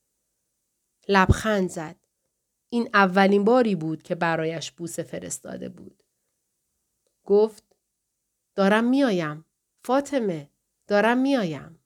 لبخند 1.09 1.69
زد. 1.71 1.97
این 2.69 2.89
اولین 2.95 3.45
باری 3.45 3.75
بود 3.75 4.03
که 4.03 4.15
برایش 4.15 4.73
بوسه 4.73 5.03
فرستاده 5.03 5.69
بود. 5.69 6.03
گفت 7.25 7.65
دارم 8.55 8.85
میایم. 8.85 9.45
فاطمه 9.85 10.51
دارم 10.87 11.19
میایم. 11.19 11.79